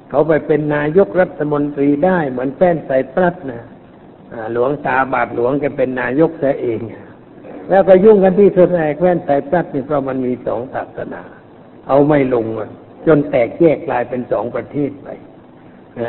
[0.09, 3.64] เขาไปเป็นนายกรัฐมนตรีได้ เหมือนแป้นใส่ปลัดนะ
[4.53, 6.80] หลวงตาบาทหลวงแกเป็นนายกเสียเอง
[7.70, 11.24] แล้วก็ยุ่งกันที่เธอแตกแว่นใส่ปลัดนี่เพราะมันมีสองศาสนา
[11.88, 12.45] เอาไม่ลง
[13.05, 15.09] จนแตกแยกกลายเป็นสองประเทศไป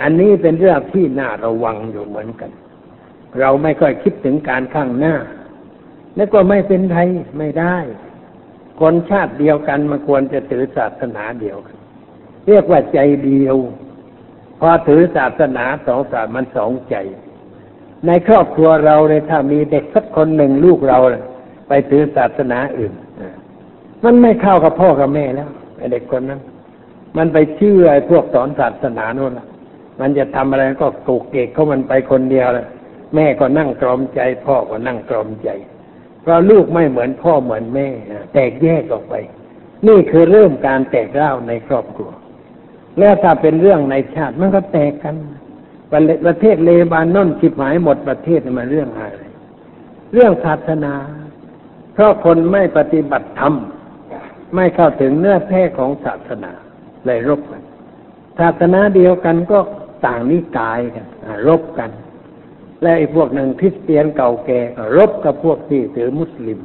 [0.03, 2.51] อันนี้เป็นเรื่องที่น่าระวังอยู่เหมือนกัน
[3.41, 5.14] เราไม่ค่อยคิดถึงการข้างหน้า
[6.16, 6.99] แล้วก็ไม่เป็นไร
[7.39, 7.76] ไม่ได้
[8.80, 11.76] คนชาติเดียวกันมันควรจะถือศาสนาเดียวกัน
[12.47, 13.57] เรียกว่าใจเดียว
[14.61, 16.97] พอถือศาสนาสองศาสมันสองใจ
[18.07, 20.99] ในครอบครัวเราเลยถ้ามีเด็กสักคนหนึ่งลูกเรา
[21.68, 22.93] ไปถือศาสนาอื่น
[24.05, 26.41] มันไม่เข้ากับพ่อกับแม่แล้วไอเด็กคนนั้น
[27.16, 29.47] มันไปเชื่อพวกสอนศาสนาโน่นละ
[30.01, 32.66] มันจะทำอะไรก็กูเกกเขามันไปคนเดียวเลย
[33.14, 35.49] แม่ก็นั่งกรอมใจ พ่อก็นั่งกรอมใจ
[36.22, 37.88] เพราะลูกไม่เหมือนพ่อเหมือนแม่
[38.32, 39.14] แตกแยกออกไป
[39.88, 42.11] นี่คือเริ่มการแตกเล่าในครอบครัว
[42.99, 45.16] แล้วถ้าเป็นเรื่องในชาติมันก็แตกกัน
[46.26, 49.22] ประเทศเลบานอนชิบหมายหมดประเทศมันเรื่องอะไร
[50.12, 50.95] เรื่องศาสนา
[51.95, 53.55] เพราะคนไม่ปฏิบัติธรรม
[54.55, 56.53] ไม่เข้าถึงเนื้อแท้ของศาสนา
[57.07, 57.62] เลยรบกัน
[58.38, 59.59] ศาสนาเดียวกันก็
[60.07, 61.07] ต่างนิกายกัน
[61.46, 61.90] รบกัน
[62.82, 64.61] และไอ้พวกหนึ่งคริสเตียนเก่าแก่
[64.96, 66.59] รบกับพวกที่ถือมุสลิม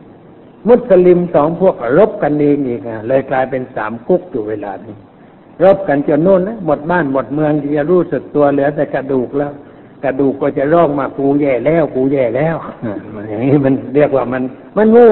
[0.69, 4.95] มุสลิมสองพวกรบกันเองอีกเลยกลายเป็นสามกุ๊กอยู่เวลานี้
[5.63, 9.51] รบกันจนโน่นนะหมดบ้านหมดเมืองจะรู้สึกตัวเหลือแต่กระดูกแล้ว
[10.03, 12.55] กระดูกก็จะร้องมากูแย่แล้วกูแย่แล้ว
[13.29, 14.43] อย่างนี้มันเรียกว่ามัน
[14.77, 15.07] มันงู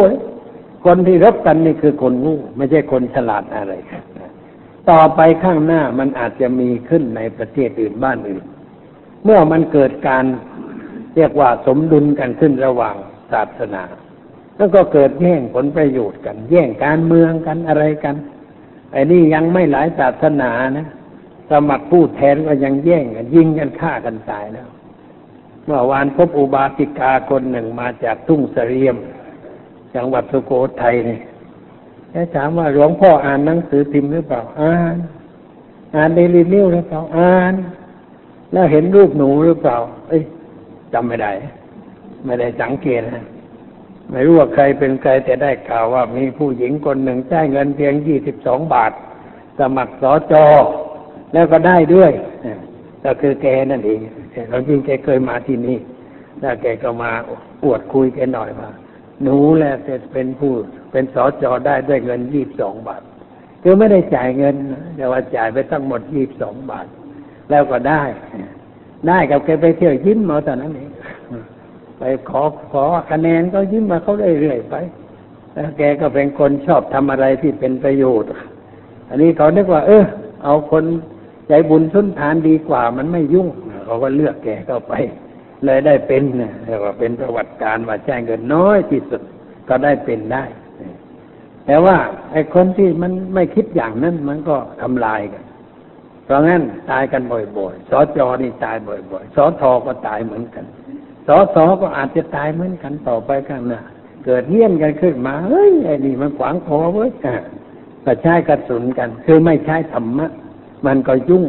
[0.86, 3.74] คนที่รบกันนี่คือคนงูไม่ใช่คนฉลาดอะไร
[4.90, 8.44] ต่อไปข้างหน้ามันอาจจะมีขึ้นในประเทศอื่นบ้านอื่น
[9.24, 10.26] เมื่อมันเกิดการ
[11.16, 12.96] เรียกว่าสมดุลกันขึ้นระหว่าง
[13.32, 13.84] ศาสนา
[14.58, 18.16] แล้วก็เกิดแย่งผลประโยชน์กัน แย่งการเมืองกันอะไรกัน
[18.92, 20.88] ไอ้นี่ยังไม่หลายศาสนานะ
[21.52, 24.68] สมัครผู้แทนก็ยังแย่งกันยิงกันฆ่ากันตายแล้ว
[25.66, 28.96] เมื่อวานพบอุบาสิกาคนหนึ่งมาจากทุ่งเสรียม
[29.96, 31.20] จังหวัดสุโขทัยนี่
[32.12, 34.96] แกถามว่าหลวงพ่ออ่านหนังสือพิมพ์หรือเปล่า อ่าน
[35.96, 37.54] อ่านเดลินิวหรือเปล่า อ่าน
[38.52, 39.78] แล้วเห็นรูปหนูหรือเปล่า
[40.08, 40.22] เอ้ย
[40.94, 41.32] จำไม่ได้
[42.26, 43.26] ไม่ได้สังเกตนะ
[44.12, 48.92] ไม่รู้ว่าใครเป็นใครแต่ได้ข่าวว่ามีผู้หญิงคนหนึ่งจ่ายเงินเพียงยี่สิบสองบาท
[49.60, 50.46] สมัครสอจอ
[51.34, 52.12] แล้วก็ได้ด้วย
[53.04, 54.00] ก็คือแกนั่นเอง
[54.50, 55.78] เราจริงแกเคยมาที่นี่
[56.40, 57.12] แล้วแกก็มา
[57.64, 58.70] อวดคุยแกหน่อยว่า
[59.24, 59.74] หนูแหละ
[60.14, 60.52] เป็นผู้
[60.92, 63.02] เป็นสอจอได้ด้วยเงินยี่บสองบาท
[63.64, 64.56] คือไม่ได้จ่ายเงิน
[64.98, 66.88] แต่ว่าจ่ายไปทั้งหมดยี่บสองบาท
[67.50, 68.04] แล้วก็ได้
[69.08, 70.92] ได้กับแกไปเที่ยวยิ้มมาตอนนั้นเอง
[72.00, 74.76] ไปขอขอคะแนนก็ยิ้มมาเขาเรื่อยๆไป
[75.54, 78.30] แล้วแกก็เป็นคนชอบทำอะไรที่เป็นประโยชน์
[79.10, 80.04] อันนี้เขาเรียกว่า เออ
[80.44, 80.84] เอาคน
[81.48, 83.48] ใจบุญสุนทานดีกว่า มันไม่ยุ่ง
[83.86, 84.94] เขาก็เลือกแกเข้าไป
[85.66, 89.22] เลยได้เป็นเนี่ยเรียกว่าเป็นประวัติการว่าแจ้งเงินน้อยที่สุด
[89.70, 90.44] ก็ได้เป็นได้
[91.66, 91.98] แต่ว่า
[92.32, 95.44] ไอ้คนที่มันไม่คิดอย่างนั้น มันก็ทำลายกัน
[96.26, 100.66] เพราะงั้นตายกันบ่อยๆสอจอนี่ตายบ่อยๆสอทอก็ตายเหมือนกัน
[101.28, 103.82] สอสอก็อาจจะตายเหมือนกันต่อไปข้างหน้า
[104.26, 107.10] เกิดเฮี้ยนกันขึ้นมา เฮ้ยไอ้นี่มันขวางคอเว้ย
[108.06, 110.28] ก็ใช้กระสุนกัน คือไม่ใช้ธรรมะ
[110.86, 111.46] มันก็ยุ่ง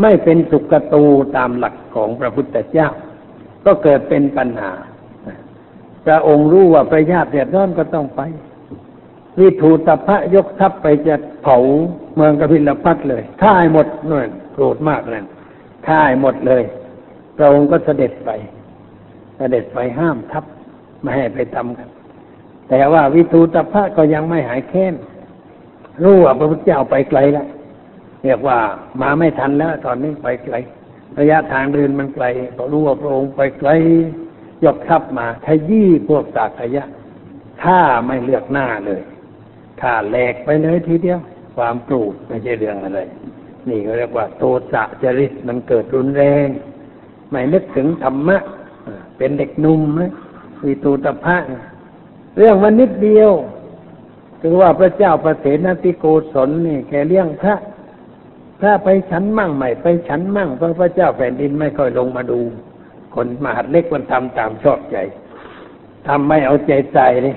[0.00, 1.04] ไม่เป็นสุกตู
[1.36, 2.88] ตามหลักของพระพุทธเจ้า
[3.64, 4.72] ก็เกิดเป็นปัญหา
[6.04, 8.20] พระองค์รู้ว่าประญาติเดือดร้อนก็ต้องไป
[9.38, 11.56] วิทูตพระยกทัพไปจะเผา
[12.14, 15.22] เมืองกบิลพัทเลยฆ่ายหมดนั่นโกรธมากเลย
[15.88, 16.62] ฆ่ายหมดเลย
[17.36, 18.30] พระองค์ก็เสด็จไป
[19.36, 20.44] เสด็จไปห้ามทัพ
[21.00, 21.88] ไม่ให้ไปทำกัน
[22.68, 24.94] แต่ว่าวิทูตพระก็ยังไม่หายแค้น
[26.02, 27.46] รู้ว่าพระพุทธเจ้าไปไกลแล้ว
[28.24, 28.58] เรียกว่า
[29.00, 30.54] มาไม่ทันแล้ว ตอนนี้ไปไกล
[31.18, 32.24] ระยะทางเดินมันไกล
[32.56, 33.70] พอรู้ว่าพระองค์ไปไกล
[34.64, 36.84] ยกทัพมาขยี้พวกสากยะ
[37.62, 39.02] ฆ่าไม่เลือกหน้าเลย
[39.80, 41.20] ฆ่าแหลกไปเลยทีเดียว
[41.56, 43.00] ความโกรธไม่ใช่เรื่องอะไร
[43.68, 44.42] นี่เขาเรียกว่า โท
[44.72, 46.48] สะจริตมันเกิดรุนแรง
[47.30, 48.38] ไม่นึกถึงธรรมะ
[49.16, 50.12] เป็นเด็กหนุ่มนะ
[50.64, 51.36] วิตูตพะ
[52.36, 53.30] เรื่องมันนิดเดียว
[54.40, 57.54] คือว่าพระเจ้าประเสนติโกศลนี่แกเลี้ยงพระ
[58.60, 62.40] พระไปฉันมั่งใหม่ไปฉันมั่งเพราะพระเจ้าแผ่นดินไม่ค่อยลงมาดู
[63.14, 64.96] คนมหาดเล็กมันทำตามชอบใจ
[66.08, 67.34] ทำไม่เอาใจใจนี่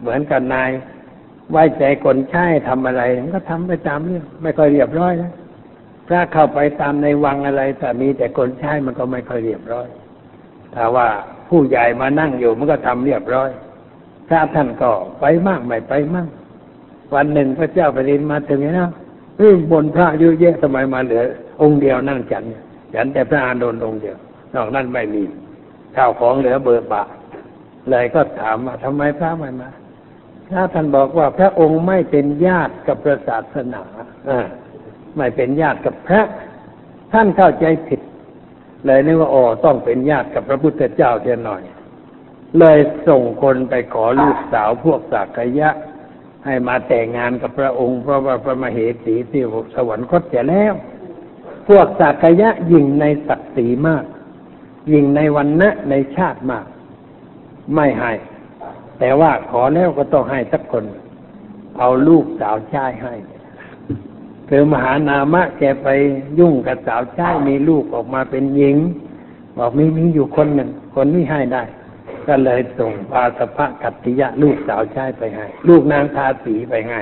[0.00, 0.70] เหมือนกับนาย
[1.50, 5.32] ไว้ใจคนใช้ทำอะไรมันก็ทำไปตามเรื่องไม่ค่อยเรียบร้อยนะ
[6.08, 9.88] พระเข้าไปตามในวังอะไรแต่มีแต่คนใช้มันก็ไม่ค่อยเรียบร้อย
[10.74, 11.08] ถ้าว่า
[11.48, 13.50] ผู้ใหญ่มานั่งอยู่มันก็ทำเรียบร้อย
[14.28, 16.28] พระท่านก็ไปมากไม่ไปมั่ง
[17.14, 18.90] วันหนึ่งพระเจ้าแผ่นดินมาถึงนะ
[19.38, 21.24] เฮ้ยบนพระเยอะแยะสมัยมาเหลือ
[21.62, 22.44] องค์เดียวนั่งฉัน
[22.94, 24.16] ฉันแต่พระอานนท์องค์เดียว
[24.54, 25.22] นอกนั้นไม่มี
[25.96, 27.02] ข้าวของเหลือเบอร์บะ
[27.90, 29.70] เลยก็ถามว่าทำไมพระไม่มา
[30.48, 33.82] พระท่านบอกว่าพระองค์ไม่เป็นญาติกับพระศาสนา
[34.28, 34.46] อ่า
[35.16, 36.22] ไม่เป็นญาติกับพระ
[37.12, 38.00] ท่านเข้าใจผิด
[38.86, 41.62] เลยนึกว่าอ๋อต้องเป็นญาติกับพระพุทธเจ้าเทียนหน่อย
[42.58, 42.78] เลย
[43.08, 45.70] ส่งคนไปขอลูกสาวพวกสักยะ
[46.44, 49.42] ให้มาแต่งงานกับพระองค์ เพราะว่าพระมเหสีที่
[49.74, 50.74] สวรรคตเสียแล้ว
[51.68, 54.04] พวกสักยะยิ่งในศักดิ์ศรีมาก
[54.92, 56.66] ยิ่งในวันณะในชาติมาก
[57.74, 58.12] ไม่ให้
[58.98, 60.84] แต่ว่าขอแล้วก็ต้องให้สักคน
[61.78, 63.14] เอาลูกสาวชายให้
[64.48, 65.88] คือมหานามะแกไป
[66.38, 68.76] ยุ่งกับสาวชายมีลูกออกมาเป็นหญิง
[69.56, 71.62] บอกมีมีอยู่คนหนึ่งคนนี้ให้ได้
[72.28, 77.00] ก็เลยส่งปาสภะกัตติยะลูกสาวชายไปให้ ลูกนางทาสีไปให้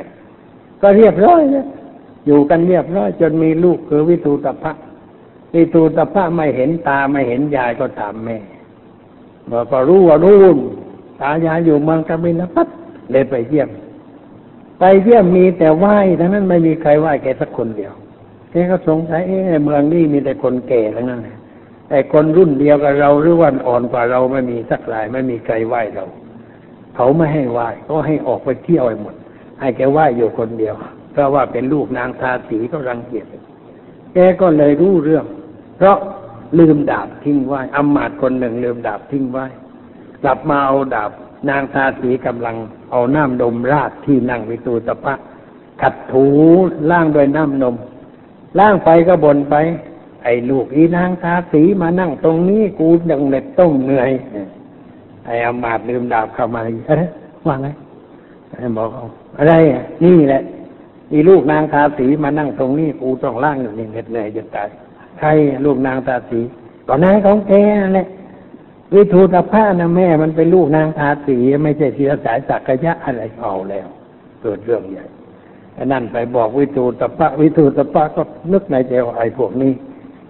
[0.82, 1.66] ก็เรียบร้อยนี่ย
[2.26, 4.72] อยู่กันเรียบร้อย จนมีลูกคือวิตูตภะ
[5.54, 8.38] วิตูตภะไม่เห็นตาไม่เห็นยายก็ถามแม่
[9.50, 10.36] บอกก็รู้ว่ารู้
[11.20, 12.68] ตายายอยู่เมืองกบิลพัท
[13.10, 13.68] เลยไปเยี่ยม
[14.78, 17.92] ไปเยี่ยมมีแต่ไหว้ทั้งนั้นไม่มีใครไหว้แกสักคนเดียว
[18.50, 21.20] แกก็สงสัยเอ๊ะเมืองนี้มีแต่คนแก่ทั้งนั้น
[21.92, 26.04] ไอ้คนรุ่นเดียวกับเราหรือว่าอ่อนกว่าเราไม่มีสักรายไม่มีใครไหว้เรา
[26.96, 29.14] เขาไม่ให้ไหว้ก็ให้ออกไปเที่ยวไปหมด
[29.60, 30.74] ให้แกไหว้อยู่คนเดียว
[31.12, 33.26] เพราะว่าเป็นลูกนางทาสีก็รังเกียจ
[34.14, 35.26] แกก็เลยรู้เรื่อง
[35.76, 35.98] เพราะ
[36.58, 39.46] ลืมดาบทิ้งไว้อำมาตย์คนหนึ่งลืมดาบทิ้งไว้
[40.22, 41.10] กลับมาเอาดาบ
[41.48, 42.56] นางทาสีกำลัง
[42.90, 45.14] เอาน้ำนมราดที่นั่งวิตูตะพะ
[45.82, 46.26] ขัดถู
[46.90, 47.76] ล่างด้วยน้ำนม
[48.58, 49.54] ล่างไปก็บนไป
[50.24, 54.10] ไอ้ลูกอีนางทาสีมานั่งตรงนี้กูยังเหน็ดต้องเหนื่อย
[55.26, 57.08] ไอ้อำมาตลืมดาบเข้ามาเอ๊ะ
[57.46, 57.68] ว่าไง
[58.50, 59.04] ไอ้บอกเอา
[59.38, 59.54] อะไร
[60.04, 60.42] นี่แหละ
[61.12, 64.68] อีลูกนางทาสีมานั่งตรงนี้กูต้องล่างอยู่นี่เหน็ดเหนื่อยจนตาย
[65.18, 65.28] ใคร
[65.64, 66.40] ลูกนางตาสี
[66.86, 67.52] ก่อนนายของแก
[67.82, 68.08] นั่นแหละ
[68.94, 73.86] วิทูตภานะแม่มันเป็นลูกนางทาสีไม่ใช่เสียสายสักยะอะไรเอาแล้ว
[74.42, 75.04] เกิดเรื่องใหญ่
[75.74, 79.72] ไอ้นั่นไปบอกวิทูตภะวิทูตภะก็นึกในใจว่าไอ้พวกนี้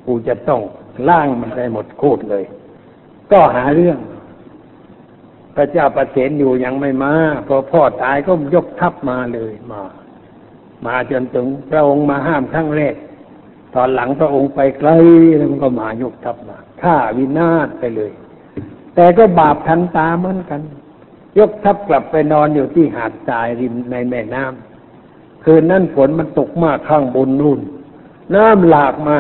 [0.07, 0.61] กูจะต้อง
[1.09, 2.45] ล่างมันได้หมดโคตรเลย
[3.33, 3.99] ก็หาเรื่อง
[5.57, 7.13] พระเจ้าประเสนอยู่ยังไม่มา
[7.47, 9.83] พอพ่อตายก็ยกทัพมาเลยมา
[10.87, 12.95] มาจนถึงพระองค์มาห้ามครั้งแรก
[13.75, 14.91] ตอนหลังพระองค์ไปไกล
[15.37, 18.13] แล้วมันก็มายกทัพมาฆ่าวินาศไปเลย
[18.95, 20.61] แต่ก็บาปทันตาเหมือนกัน
[21.39, 27.61] ยกทัพกลับไปนอนอยู่ที่หาดทรายริมในแม่น้ำคืนนั้นฝนมันตกมากข้างบนนู่น
[28.35, 29.19] น้ำหลากมา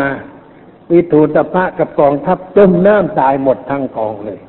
[0.92, 4.40] วิทูตภะกับกองทัพจมน้ำตายหมดทั้งกองเลย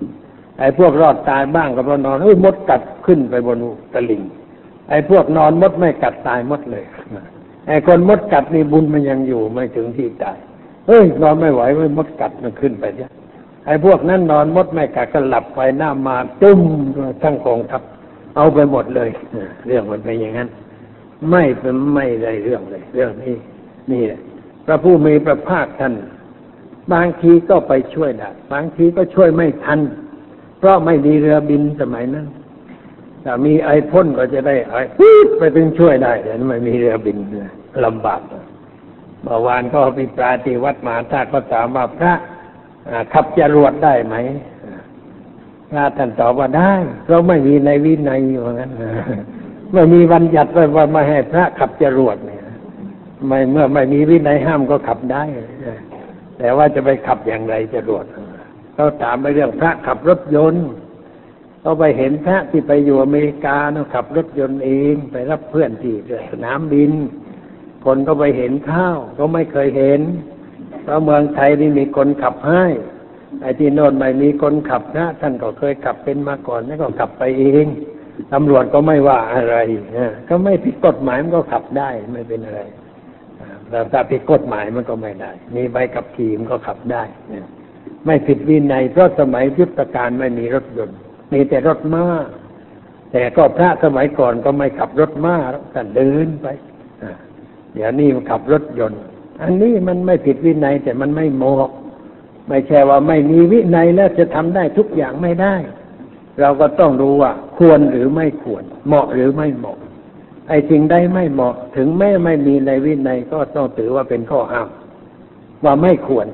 [0.59, 3.57] ไอ้พวกรอดตายบ้างก็เรานอนเฮ้ยมดกัดขึ้นไปบน
[3.93, 4.21] ตะลิง
[4.89, 6.83] ไอ้พวกนอนมดไม่กัดตายมดเลย
[7.67, 10.37] ไอ้คนมดกัดนี่บุญมันยังอยู่ไม่ถึงที่ตาย
[10.87, 13.11] เฮ้ยนอนไม่ไหวเว้ยมดกัดมันขึ้นไปเนี่ย
[13.65, 16.61] ไอ้พวกนั้นนอนมดไม่กัดก็หลับไปหน้ามาตุ้ม
[17.23, 17.81] ทั้งกองทัพ
[18.35, 19.09] เอาไปหมดเลย
[19.67, 20.49] เรื่องมันเป็นอย่างนั้น
[21.31, 23.35] ไม่เป็นไม่ได้เรื่องเลย เรื่องนี้
[23.91, 24.19] นี่แหละ
[24.65, 25.93] พระผู้มีพระภาคท่าน
[26.93, 29.79] บางทีก็ไปช่วยได้บางทีก็ช่วยไม่ทัน
[30.59, 32.27] เพราะไม่มีเรือบินสมัยนั้น
[33.23, 37.17] ถ้ามีไอพ่นก็จะได้ไอปี๊ดไปถึงช่วยได้แต่ไม่มีเรือบิน
[37.85, 38.21] ลำบาก
[39.23, 42.13] เมื่อวานก็มีปราติวัดมหาธาตุก็ถามว่าพระ
[43.13, 44.15] ขับจรวดได้ไหม
[45.69, 46.73] พระท่านตอบว่าได้
[47.05, 48.71] เพราะไม่มีในวินัยอยู่งั้น
[49.73, 52.41] ไม่มีบัญญัติไว้ว่าไม่ให้พระขับจรวดเนี่ย
[53.27, 55.23] ไม่เมื่อไม่มีวินัยห้ามก็ขับได้
[56.43, 58.05] แต่ว่าจะไปขับอย่างไรจะรวด
[58.73, 60.67] เขาถามไปเรื่องพระขับรถยนต์
[61.61, 65.93] เขาไปเห็นพระที่ไปอยู่อเมริกาเนาะขับรถยนต์เองไปรับเพื่อนที่
[66.31, 66.91] สนามบิน
[67.85, 70.01] คนก็ไปเห็นข้าวก็ไม่เคยเห็น
[70.83, 72.63] เพราะเมืองไทยนี่มีคนขับให้
[73.41, 77.65] ไอ้ที่โน่นไม่มีคนขับนะท่านก็เคยขับเป็นมาก่อนแล้วก็ขับไปเอง
[78.33, 79.55] ตำรวจก็ไม่ว่าอะไร
[79.97, 82.61] นะก็ไม่ผิดกฎหมายมันก็ขับได้ไม่เป็นอะไร
[83.93, 87.03] ถ้าผิดกฎหมายมันก็ไม่ได้ มีใบขับขี่มันก็ขับได้
[87.33, 87.47] นะ
[88.05, 90.97] ไม่ผิดวินัยเพราะสมัยยุทธการไม่มีรถยนต์
[91.33, 92.05] มีแต่รถม้า
[93.11, 95.35] แต่ก็พระสมัยก่อนก็ไม่ขับรถม้า
[95.73, 96.47] ท่เดินไป
[97.73, 99.01] เดี๋ยวนี้มันขับรถยนต์
[99.41, 101.69] อันนี้มันไม่ผิดวินัยแต่มันไม่เหมาะ
[102.49, 105.55] ไม่ใช่ว่าไม่มีวินัยแล้วจะทำได้ทุกอย่างไม่ได้
[106.41, 109.77] เราก็ต้องดูว่า ควรหรือไม่ควร เหมาะหรือไม่เหมาะ
[110.49, 114.69] ไอ้สิ่งใดไม่เหมาะถึงแม้ไม่มีในวินัยก็ต้องถือว่าเป็นข้อห้าม
[115.63, 116.27] ว่าไม่ควร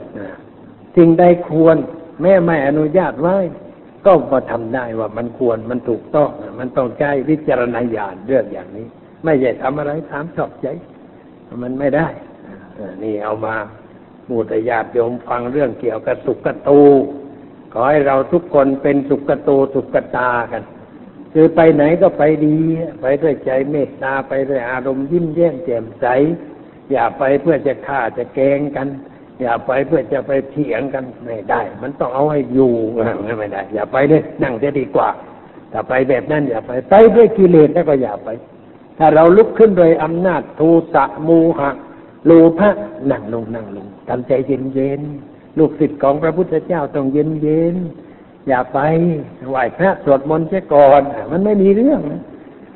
[0.96, 1.78] สิ่งใดควร
[2.22, 3.38] แม่ไม่อนุญาตไว้
[4.06, 6.30] ก็มาทำได้ว่ามันควรมันถูกต้อง
[6.60, 8.88] มันต้องใช้วิจารณญาณเรื่องอย่างนี้
[9.24, 10.68] ไม่ใช่ทำอะไรถามชอบใจ
[11.64, 12.08] มันไม่ได้
[13.04, 13.56] นี่เอามา
[14.30, 16.82] มูตญาติโยมฟังเรื่องเกี่ยวกับสุขตู
[17.74, 20.64] ขอให้เราทุกคนเป็นสุขตูสุขตากัน
[21.34, 22.58] คือไปไหนก็ไปดี
[23.02, 26.06] ไปด้วยใจเมตตาไปด้วยอารมณ์ยิ้มแย้มแจ่มใส
[26.92, 28.88] อย่าไปเพื่อจะฆ่าจะแกงกัน
[29.42, 32.74] อย่าไปเพื่อจะไปเถียงกันไม่ได้ มันต้องเอาให้อยู่
[33.40, 35.10] ไม่ได้ อย่าไปเลยนั่งจะดีกว่า
[35.74, 38.30] ถ้าไปแบบนั้นอย่าไปไปด้วยกิเลสแล้วก็อย่าไป
[38.98, 40.62] ถ้าเราลุกขึ้นโดยอำนาจโท
[40.94, 41.70] สะโมหะ
[42.26, 42.70] โลภะ
[43.12, 48.09] นั่งลงนั่งลงทำใจเย็นเย็นๆลูกศิษย์ของพระพุทธเจ้าต้องเย็นเย็นๆ
[48.50, 48.80] อย่าไป
[49.50, 52.22] ไหว้พระสวดมนต์เสียก่อนมันไม่มีเรื่องนะ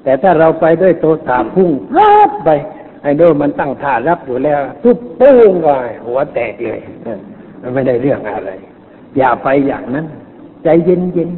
[0.04, 2.50] แต่ถ้าเราไปด้วยโทสะพุ่งรับไป
[3.02, 5.74] ไอ้โดนมันตั้งท่ารับอยู่แล้วทุบปุ้งก็
[6.06, 6.80] หัวแตกเลย
[7.62, 8.52] มันไม่ได้เรื่องอะไร
[9.18, 10.06] อย่าไปอย่างนั้น
[10.64, 11.30] ใจเย็นเย็น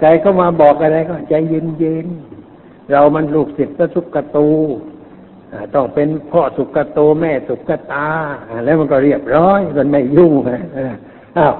[0.00, 4.48] ใจเข้ามาบอกอะไรก็ ใจเย็นเย็นๆเรามันลูกศิษย์พระสุกตู
[5.74, 8.08] ต้องเป็นพ่อสุกโตแม่สุกตา
[8.64, 10.32] แล้วมันก็เรียบร้อย มันไม่ยุ่ง
[11.38, 11.54] อ้าว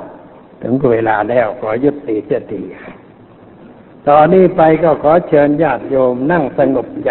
[0.66, 2.62] ถึงเวลาแล้วขอยุติเจตี
[4.08, 7.10] ตอนนี้ไปก็ขอเชิญญาติโยมนั่งสงบใจ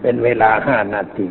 [0.00, 1.28] เป็นเวลาห้านาที